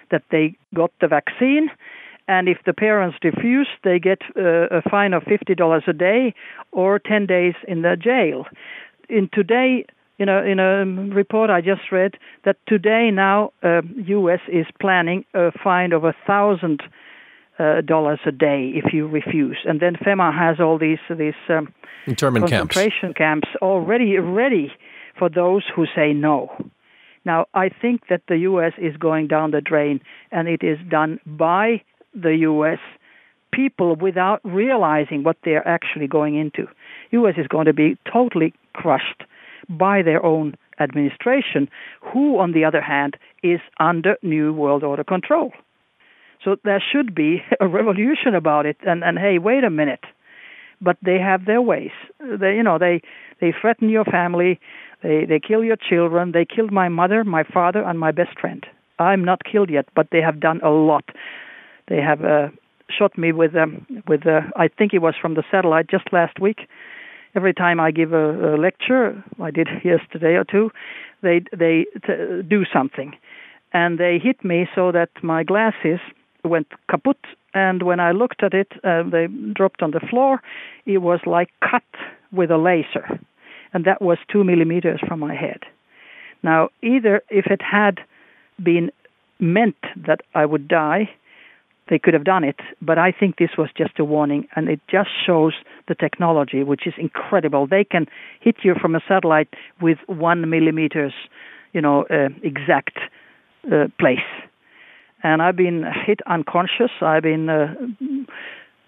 [0.09, 1.69] that they got the vaccine.
[2.29, 6.33] And if the parents refuse, they get uh, a fine of fifty dollars a day
[6.71, 8.45] or ten days in the jail.
[9.09, 9.85] In today,
[10.17, 12.13] you know, in a report I just read
[12.45, 14.39] that today now uh, U.S.
[14.47, 16.83] is planning a fine of a thousand
[17.59, 21.73] uh, dollars a day if you refuse, and then FEMA has all these these um,
[22.07, 22.73] Internment camps.
[22.73, 24.71] concentration camps already ready
[25.17, 26.49] for those who say no.
[27.25, 28.73] Now, I think that the U.S.
[28.77, 29.99] is going down the drain,
[30.31, 31.81] and it is done by
[32.13, 32.79] the U.S.
[33.51, 36.67] people without realizing what they're actually going into.
[37.11, 37.35] U.S.
[37.37, 39.23] is going to be totally crushed
[39.67, 41.69] by their own administration,
[42.01, 45.51] who, on the other hand, is under New World Order control.
[46.43, 48.77] So there should be a revolution about it.
[48.85, 50.03] And, and hey, wait a minute.
[50.81, 51.91] But they have their ways.
[52.21, 53.01] They, you know, they
[53.41, 54.61] they threaten your family.
[55.03, 56.31] They they kill your children.
[56.31, 58.65] They killed my mother, my father, and my best friend.
[58.97, 61.03] I'm not killed yet, but they have done a lot.
[61.89, 62.47] They have uh,
[62.89, 66.39] shot me with um, with uh, I think it was from the satellite just last
[66.39, 66.67] week.
[67.35, 70.71] Every time I give a, a lecture, I did yesterday or two,
[71.21, 73.15] they they t- do something,
[73.73, 75.99] and they hit me so that my glasses
[76.43, 77.17] went kaput.
[77.53, 80.41] And when I looked at it, uh, they dropped on the floor.
[80.85, 81.83] It was like cut
[82.31, 83.19] with a laser,
[83.73, 85.61] and that was two millimeters from my head.
[86.43, 87.99] Now, either if it had
[88.61, 88.91] been
[89.39, 91.09] meant that I would die,
[91.89, 94.79] they could have done it, but I think this was just a warning, and it
[94.87, 95.53] just shows
[95.87, 97.65] the technology, which is incredible.
[97.65, 98.05] They can
[98.39, 99.49] hit you from a satellite
[99.81, 101.13] with one millimeters,
[101.73, 102.99] you know, uh, exact
[103.71, 104.19] uh, place.
[105.23, 106.91] And I've been hit unconscious.
[107.01, 107.73] I've been uh,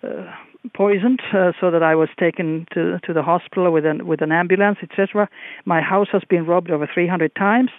[0.04, 0.34] uh,
[0.74, 4.32] poisoned, uh, so that I was taken to to the hospital with an with an
[4.32, 5.30] ambulance, etc.
[5.66, 7.72] My house has been robbed over 300 times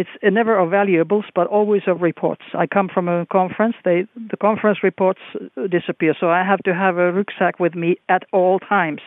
[0.00, 2.42] it's uh, never of valuables, but always of reports.
[2.54, 6.74] I come from a conference; they the conference reports uh, disappear, so I have to
[6.74, 9.02] have a rucksack with me at all times,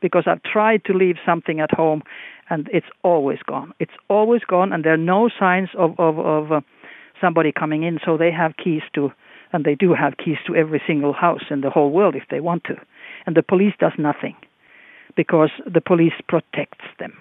[0.00, 2.02] because I've tried to leave something at home,
[2.48, 3.74] and it's always gone.
[3.80, 6.60] It's always gone, and there are no signs of of, of uh,
[7.20, 7.98] somebody coming in.
[8.04, 9.12] So they have keys to,
[9.52, 12.40] and they do have keys to every single house in the whole world if they
[12.40, 12.76] want to,
[13.26, 14.36] and the police does nothing,
[15.16, 17.12] because the police protects them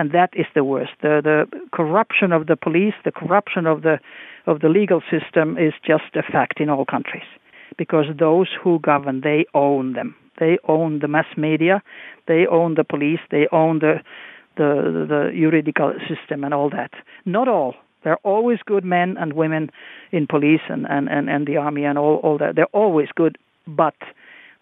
[0.00, 0.92] and that is the worst.
[1.02, 1.38] The the
[1.72, 3.98] corruption of the police, the corruption of the
[4.46, 7.26] of the legal system is just a fact in all countries.
[7.78, 10.14] because those who govern they own them.
[10.38, 11.82] They own the mass media,
[12.26, 14.00] they own the police, they own the
[14.56, 16.92] the the juridical system and all that.
[17.24, 17.74] Not all.
[18.04, 19.70] There are always good men and women
[20.12, 22.54] in police and, and, and, and the army and all, all that.
[22.56, 23.94] They're always good, but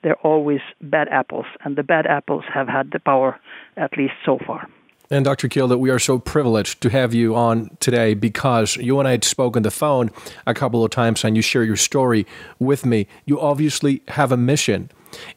[0.03, 3.39] they're always bad apples, and the bad apples have had the power
[3.77, 4.69] at least so far.
[5.11, 5.49] And Dr.
[5.49, 9.25] Kilde, we are so privileged to have you on today because you and I had
[9.25, 10.11] spoken the phone
[10.47, 12.27] a couple of times and you share your story
[12.59, 13.07] with me.
[13.25, 14.91] You obviously have a mission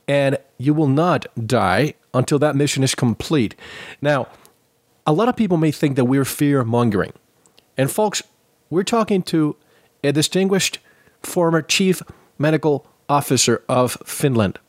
[0.08, 3.54] and you will not die until that mission is complete.
[4.02, 4.28] Now,
[5.06, 7.14] a lot of people may think that we're fear mongering.
[7.80, 8.22] And folks,
[8.70, 9.56] we're talking to
[10.04, 10.80] a distinguished
[11.24, 12.02] former chief
[12.38, 14.60] medical officer of Finland.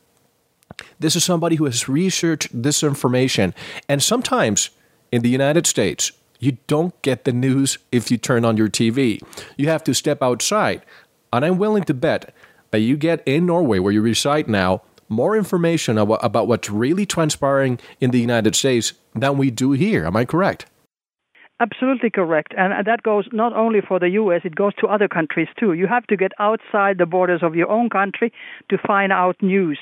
[0.97, 3.53] This is somebody who has researched this information
[3.89, 4.69] and sometimes
[5.11, 9.21] in the United States, you don't get the news if you turn on your TV.
[9.57, 10.81] You have to step outside.
[11.33, 12.33] And I'm willing to bet
[12.71, 17.77] that you get in Norway, where you reside now, more information about what's really transpiring
[17.99, 20.05] in the United States than we do here.
[20.05, 20.65] Am I correct?
[21.61, 22.55] Absolutely correct.
[22.57, 25.73] And that goes not only for the US, it goes to other countries too.
[25.73, 28.33] You have to get outside the borders of your own country
[28.69, 29.77] to find out news.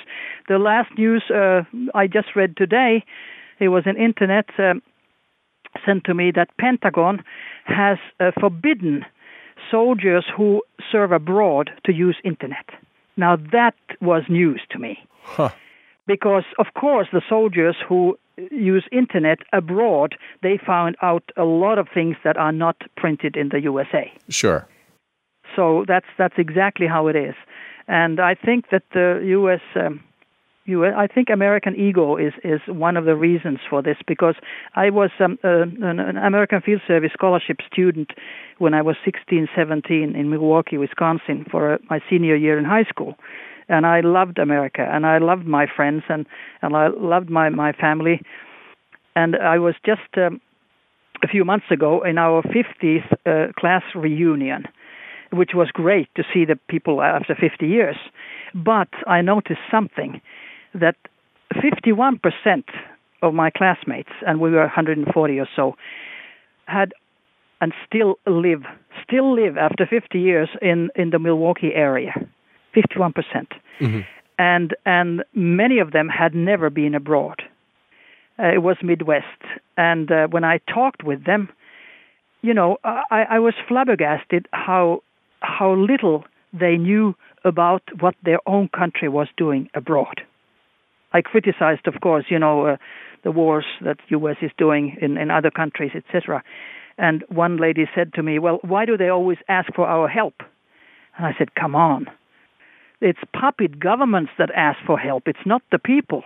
[0.50, 1.62] The last news uh,
[1.96, 3.06] I just read today,
[3.60, 4.82] it was an internet um,
[5.86, 7.24] sent to me that Pentagon
[7.64, 9.06] has uh, forbidden
[9.72, 10.62] soldiers who
[10.92, 12.66] serve abroad to use internet.
[13.16, 15.00] Now that was news to me.
[15.24, 15.50] Huh.
[16.08, 18.18] Because of course the soldiers who
[18.52, 23.50] use internet abroad, they found out a lot of things that are not printed in
[23.50, 24.12] the USA.
[24.30, 24.68] Sure.
[25.56, 27.36] So that's that's exactly how it is.
[27.88, 30.02] And I think that the US um,
[30.70, 30.86] you.
[30.86, 34.36] I think American ego is is one of the reasons for this because
[34.76, 38.12] I was um, uh, an, an American Field Service scholarship student
[38.60, 42.84] when I was 16, 17 in Milwaukee, Wisconsin, for uh, my senior year in high
[42.84, 43.16] school,
[43.70, 46.26] and I loved America and I loved my friends and
[46.62, 48.22] and I loved my my family,
[49.16, 50.18] and I was just.
[50.18, 50.42] Um,
[51.24, 54.64] a few months ago in our 50th uh, class reunion,
[55.32, 57.98] which was great to see the people after 50 years.
[58.54, 60.22] But I noticed something
[60.74, 60.96] that
[61.56, 62.20] 51%
[63.22, 65.76] of my classmates, and we were 140 or so,
[66.66, 66.94] had
[67.62, 68.64] and still live,
[69.04, 72.14] still live after 50 years in, in the Milwaukee area.
[72.76, 73.14] 51%.
[73.14, 73.50] percent
[73.80, 74.00] mm hmm
[74.38, 77.40] And, and many of them had never been abroad.
[78.40, 79.42] Uh, it was Midwest.
[79.76, 81.50] And uh, when I talked with them,
[82.42, 85.04] you know, I, I was flabbergasted how,
[85.42, 90.22] how little they knew about what their own country was doing abroad.
[91.12, 92.78] I criticized, of course, you know, uh,
[93.24, 94.38] the wars that U.S.
[94.42, 96.44] is doing in, in other countries, etc.
[96.98, 100.36] And one lady said to me, "Well, why do they always ask for our help?"
[101.18, 102.08] And I said, "Come on,
[103.02, 105.28] it's puppet governments that ask for help.
[105.28, 106.24] It's not the people."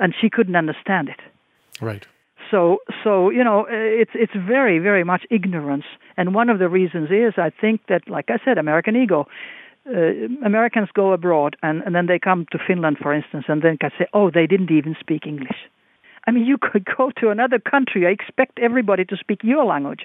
[0.00, 1.20] And she couldn't understand it.
[1.80, 2.06] Right.
[2.50, 5.84] So, so you know, it's it's very, very much ignorance.
[6.16, 9.26] And one of the reasons is, I think that, like I said, American ego
[9.88, 13.78] uh, Americans go abroad and, and then they come to Finland, for instance, and then
[13.78, 15.56] can say, oh, they didn't even speak English.
[16.26, 18.06] I mean, you could go to another country.
[18.06, 20.00] I expect everybody to speak your language.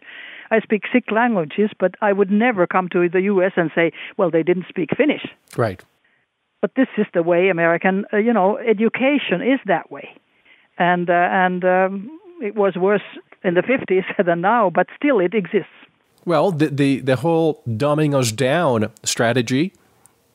[0.52, 3.52] I speak six languages, but I would never come to the U.S.
[3.58, 5.26] and say, well, they didn't speak Finnish.
[5.58, 5.84] Right.
[6.64, 10.16] But this is the way American, uh, you know, education is that way,
[10.78, 13.02] and uh, and um, it was worse
[13.44, 15.68] in the 50s than now, but still it exists.
[16.24, 19.74] Well, the, the, the whole dumbing us down strategy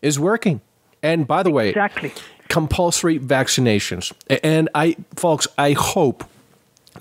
[0.03, 0.61] is working.
[1.03, 2.12] And by the way, exactly.
[2.49, 4.12] compulsory vaccinations.
[4.43, 6.24] And I, folks, I hope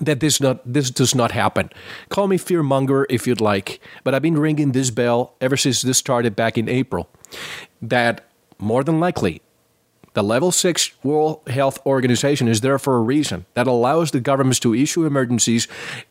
[0.00, 1.68] that this not this does not happen.
[2.08, 5.98] Call me fearmonger if you'd like, but I've been ringing this bell ever since this
[5.98, 7.10] started back in April.
[7.82, 8.27] That
[8.58, 9.42] more than likely
[10.14, 14.58] the level 6 World Health Organization is there for a reason that allows the governments
[14.60, 15.68] to issue emergencies,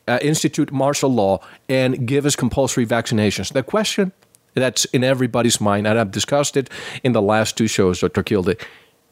[0.07, 3.51] uh, institute martial law, and give us compulsory vaccinations.
[3.51, 4.13] The question
[4.53, 6.69] that's in everybody's mind, and I've discussed it
[7.03, 8.23] in the last two shows, Dr.
[8.23, 8.55] Kilde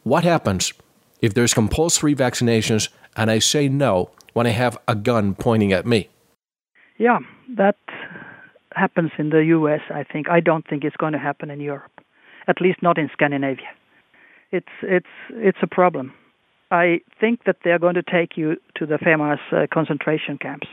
[0.05, 0.71] what happens
[1.19, 5.87] if there's compulsory vaccinations and I say no when I have a gun pointing at
[5.87, 6.09] me?
[6.99, 7.19] Yeah,
[7.57, 7.77] that
[8.75, 10.29] happens in the US, I think.
[10.29, 11.94] I don't think it's going to happen in Europe,
[12.47, 13.67] at least not in Scandinavia
[14.55, 16.13] it's it's it's a problem.
[16.71, 20.67] I think that they're going to take you to the famous uh, concentration camps,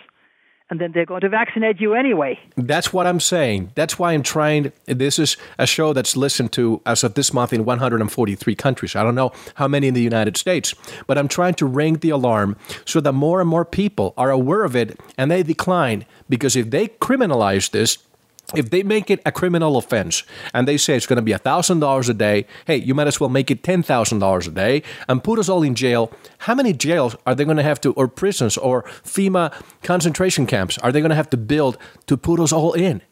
[0.70, 2.39] and then they're going to vaccinate you anyway.
[2.57, 3.73] That's what I'm saying.
[3.75, 4.73] That's why I'm trying.
[4.87, 8.97] This is a show that's listened to as of this month in 143 countries.
[8.97, 10.75] I don't know how many in the United States,
[11.07, 12.57] but I'm trying to ring the alarm
[12.87, 16.07] so that more and more people are aware of it and they decline.
[16.29, 17.99] Because if they criminalize this,
[18.55, 22.09] if they make it a criminal offense and they say it's going to be $1,000
[22.09, 25.49] a day, hey, you might as well make it $10,000 a day and put us
[25.49, 26.12] all in jail.
[26.38, 30.78] How many jails are they going to have to, or prisons, or FEMA concentration camps
[30.78, 33.03] are they going to have to build to put us all in?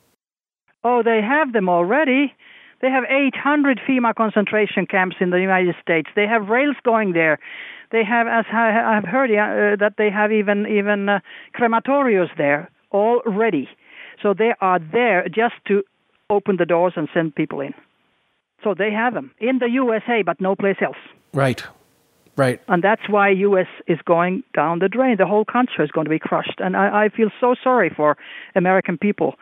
[0.83, 2.35] Oh, they have them already.
[2.81, 6.09] They have 800 FEMA concentration camps in the United States.
[6.17, 7.39] They have rails going there.
[7.91, 11.21] They have, as I have heard, uh, that they have even even uh,
[11.55, 13.69] crematorios there already.
[14.23, 15.83] So they are there just to
[16.29, 17.75] open the doors and send people in.
[18.63, 20.97] So they have them in the USA, but no place else.
[21.33, 21.63] Right.
[22.37, 22.61] Right.
[22.69, 23.67] And that's why U.S.
[23.87, 25.17] is going down the drain.
[25.19, 26.59] The whole country is going to be crushed.
[26.59, 28.17] And I, I feel so sorry for
[28.55, 29.35] American people.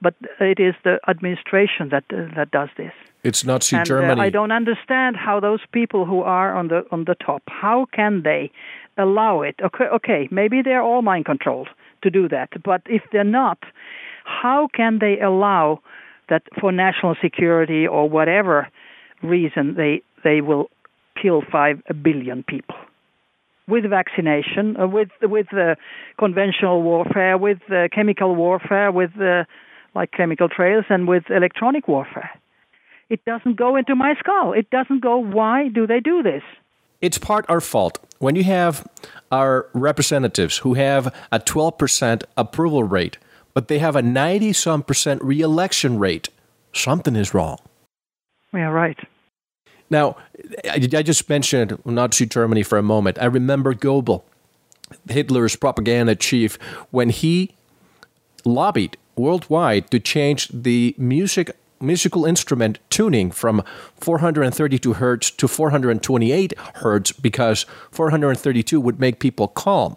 [0.00, 2.92] But it is the administration that uh, that does this.
[3.22, 4.20] It's Nazi and, Germany.
[4.20, 7.86] Uh, I don't understand how those people who are on the on the top, how
[7.92, 8.50] can they
[8.96, 9.56] allow it?
[9.62, 11.68] Okay, okay, maybe they're all mind controlled
[12.06, 12.50] to do that.
[12.70, 13.58] But if they're not,
[14.24, 15.80] how can they allow
[16.28, 18.68] that for national security or whatever
[19.22, 20.66] reason they they will
[21.20, 22.76] kill five billion people
[23.68, 25.74] with vaccination, uh, with with uh,
[26.18, 29.44] conventional warfare, with uh, chemical warfare, with uh,
[29.94, 32.30] like chemical trails, and with electronic warfare.
[33.08, 34.52] It doesn't go into my skull.
[34.52, 35.18] It doesn't go.
[35.18, 36.42] Why do they do this?
[37.06, 38.00] It's part our fault.
[38.18, 38.84] When you have
[39.30, 43.16] our representatives who have a 12% approval rate,
[43.54, 46.30] but they have a 90 some percent reelection rate,
[46.72, 47.58] something is wrong.
[48.52, 48.98] Yeah, right.
[49.88, 50.16] Now,
[50.68, 53.18] I just mentioned Nazi Germany for a moment.
[53.20, 54.24] I remember Goebbels,
[55.08, 56.58] Hitler's propaganda chief,
[56.90, 57.54] when he
[58.44, 63.62] lobbied worldwide to change the music musical instrument tuning from
[64.00, 69.96] 432 hertz to 428 hertz because 432 would make people calm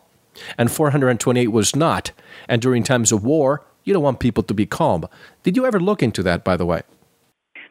[0.58, 2.12] and 428 was not.
[2.48, 5.08] And during times of war, you don't want people to be calm.
[5.44, 6.82] Did you ever look into that, by the way?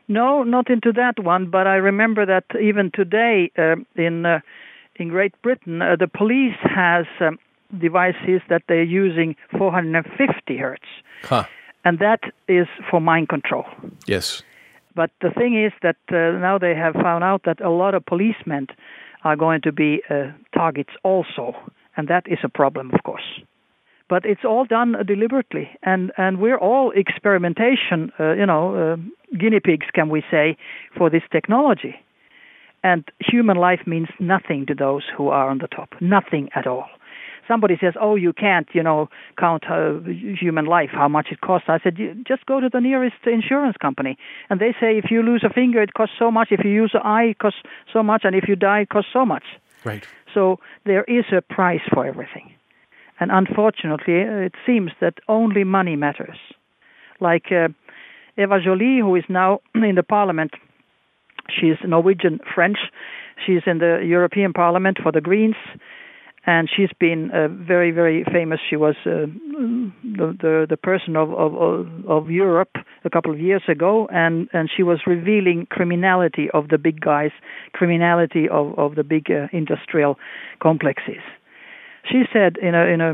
[0.09, 4.41] No, not into that one, but I remember that even today uh, in uh,
[4.97, 7.39] in Great Britain, uh, the police has um,
[7.79, 10.83] devices that they're using 450 hertz.
[11.25, 11.45] Huh
[11.89, 13.65] and that is for mind control.
[14.07, 14.43] Yes.
[14.95, 18.05] But the thing is that uh, now they have found out that a lot of
[18.05, 18.67] policemen
[19.25, 21.57] are going to be uh, targets also,
[21.97, 23.29] and that is a problem, of course.
[24.07, 28.97] But it's all done deliberately, and and we're all experimentation, uh, you know, uh,
[29.41, 30.57] guinea pigs, can we say,
[30.97, 31.95] for this technology.
[32.83, 36.89] And human life means nothing to those who are on the top, nothing at all
[37.49, 39.99] somebody says, "Oh, you can't, you know, count uh,
[40.39, 41.97] human life, how much it costs," I said,
[42.27, 44.17] "Just go to the nearest insurance company,
[44.51, 46.49] and they say if you lose a finger, it costs so much.
[46.51, 47.61] If you use an eye, it costs
[47.93, 49.45] so much, and if you die, it costs so much."
[49.85, 50.07] Right.
[50.35, 52.53] So there is a price for everything,
[53.19, 54.17] and unfortunately,
[54.49, 56.39] it seems that only money matters.
[57.21, 57.69] Like uh,
[58.37, 60.53] Eva Joly, who is now in the parliament,
[61.49, 62.79] she's Norwegian French.
[63.47, 65.55] She's in the European Parliament for the Greens
[66.49, 68.59] and she's been uh, very very famous.
[68.69, 69.27] She was uh,
[70.19, 72.75] the, the the person of, of of Europe
[73.05, 77.33] a couple of years ago, and and she was revealing criminality of the big guys,
[77.75, 80.17] criminality of of the big uh, industrial
[80.63, 81.23] complexes.
[82.11, 83.13] She said in a in a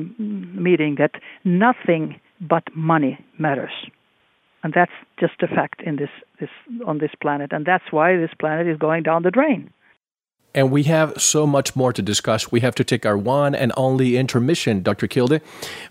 [0.68, 3.74] meeting that nothing but money matters,
[4.62, 6.51] and that's just a fact in this this
[6.87, 9.70] on this planet, and that's why this planet is going down the drain.
[10.55, 12.52] And we have so much more to discuss.
[12.52, 15.09] We have to take our one and only intermission, Dr.
[15.09, 15.40] Kilde.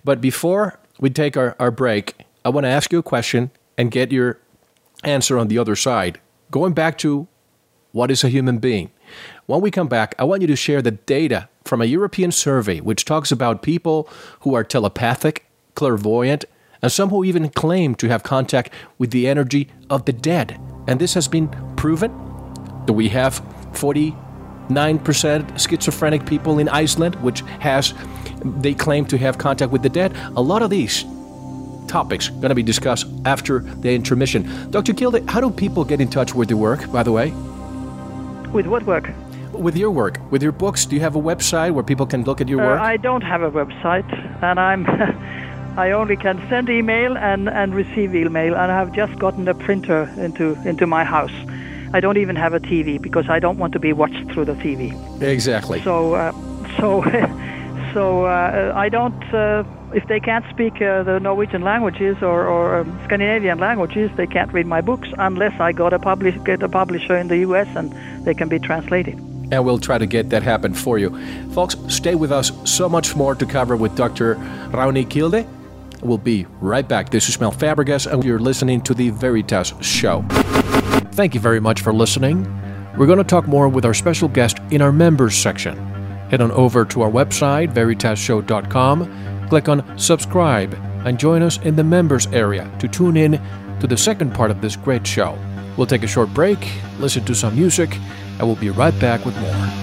[0.03, 2.15] But before we take our, our break,
[2.45, 4.39] I want to ask you a question and get your
[5.03, 6.19] answer on the other side.
[6.49, 7.27] Going back to
[7.91, 8.91] what is a human being?
[9.45, 12.79] When we come back, I want you to share the data from a European survey
[12.79, 14.09] which talks about people
[14.41, 15.45] who are telepathic,
[15.75, 16.45] clairvoyant,
[16.81, 20.59] and some who even claim to have contact with the energy of the dead.
[20.87, 22.11] And this has been proven.
[22.85, 23.41] Do we have
[23.73, 24.15] 40
[24.69, 27.93] 9% schizophrenic people in Iceland, which has,
[28.43, 30.15] they claim to have contact with the dead.
[30.35, 31.05] A lot of these
[31.87, 34.71] topics going to be discussed after the intermission.
[34.71, 34.93] Dr.
[34.93, 37.31] Kilde, how do people get in touch with your work, by the way?
[38.51, 39.09] With what work?
[39.51, 40.85] With your work, with your books.
[40.85, 42.79] Do you have a website where people can look at your uh, work?
[42.81, 44.09] I don't have a website,
[44.43, 44.85] and I'm.
[45.75, 49.55] I only can send email and, and receive email, and I have just gotten a
[49.55, 51.33] printer into into my house.
[51.93, 54.55] I don't even have a TV because I don't want to be watched through the
[54.55, 54.91] TV.
[55.21, 55.81] Exactly.
[55.81, 56.31] So, uh,
[56.77, 57.03] so,
[57.93, 59.23] so uh, I don't.
[59.33, 59.63] Uh,
[59.93, 64.51] if they can't speak uh, the Norwegian languages or, or um, Scandinavian languages, they can't
[64.51, 67.67] read my books unless I got a publish, get a publisher in the U.S.
[67.75, 67.93] and
[68.25, 69.19] they can be translated.
[69.51, 71.15] And we'll try to get that happen for you.
[71.51, 72.51] Folks, stay with us.
[72.65, 74.35] So much more to cover with Dr.
[74.71, 75.45] Rauni Kilde
[76.03, 77.09] We'll be right back.
[77.09, 80.25] This is Mel Fabregas, and you're listening to The Veritas Show.
[81.13, 82.43] Thank you very much for listening.
[82.97, 85.77] We're going to talk more with our special guest in our members section.
[86.31, 90.73] Head on over to our website, veritasshow.com, click on subscribe,
[91.05, 93.33] and join us in the members area to tune in
[93.79, 95.37] to the second part of this great show.
[95.77, 96.67] We'll take a short break,
[96.97, 97.95] listen to some music,
[98.39, 99.82] and we'll be right back with more.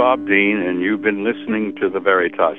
[0.00, 2.56] Bob Dean, and you've been listening to The Veritas.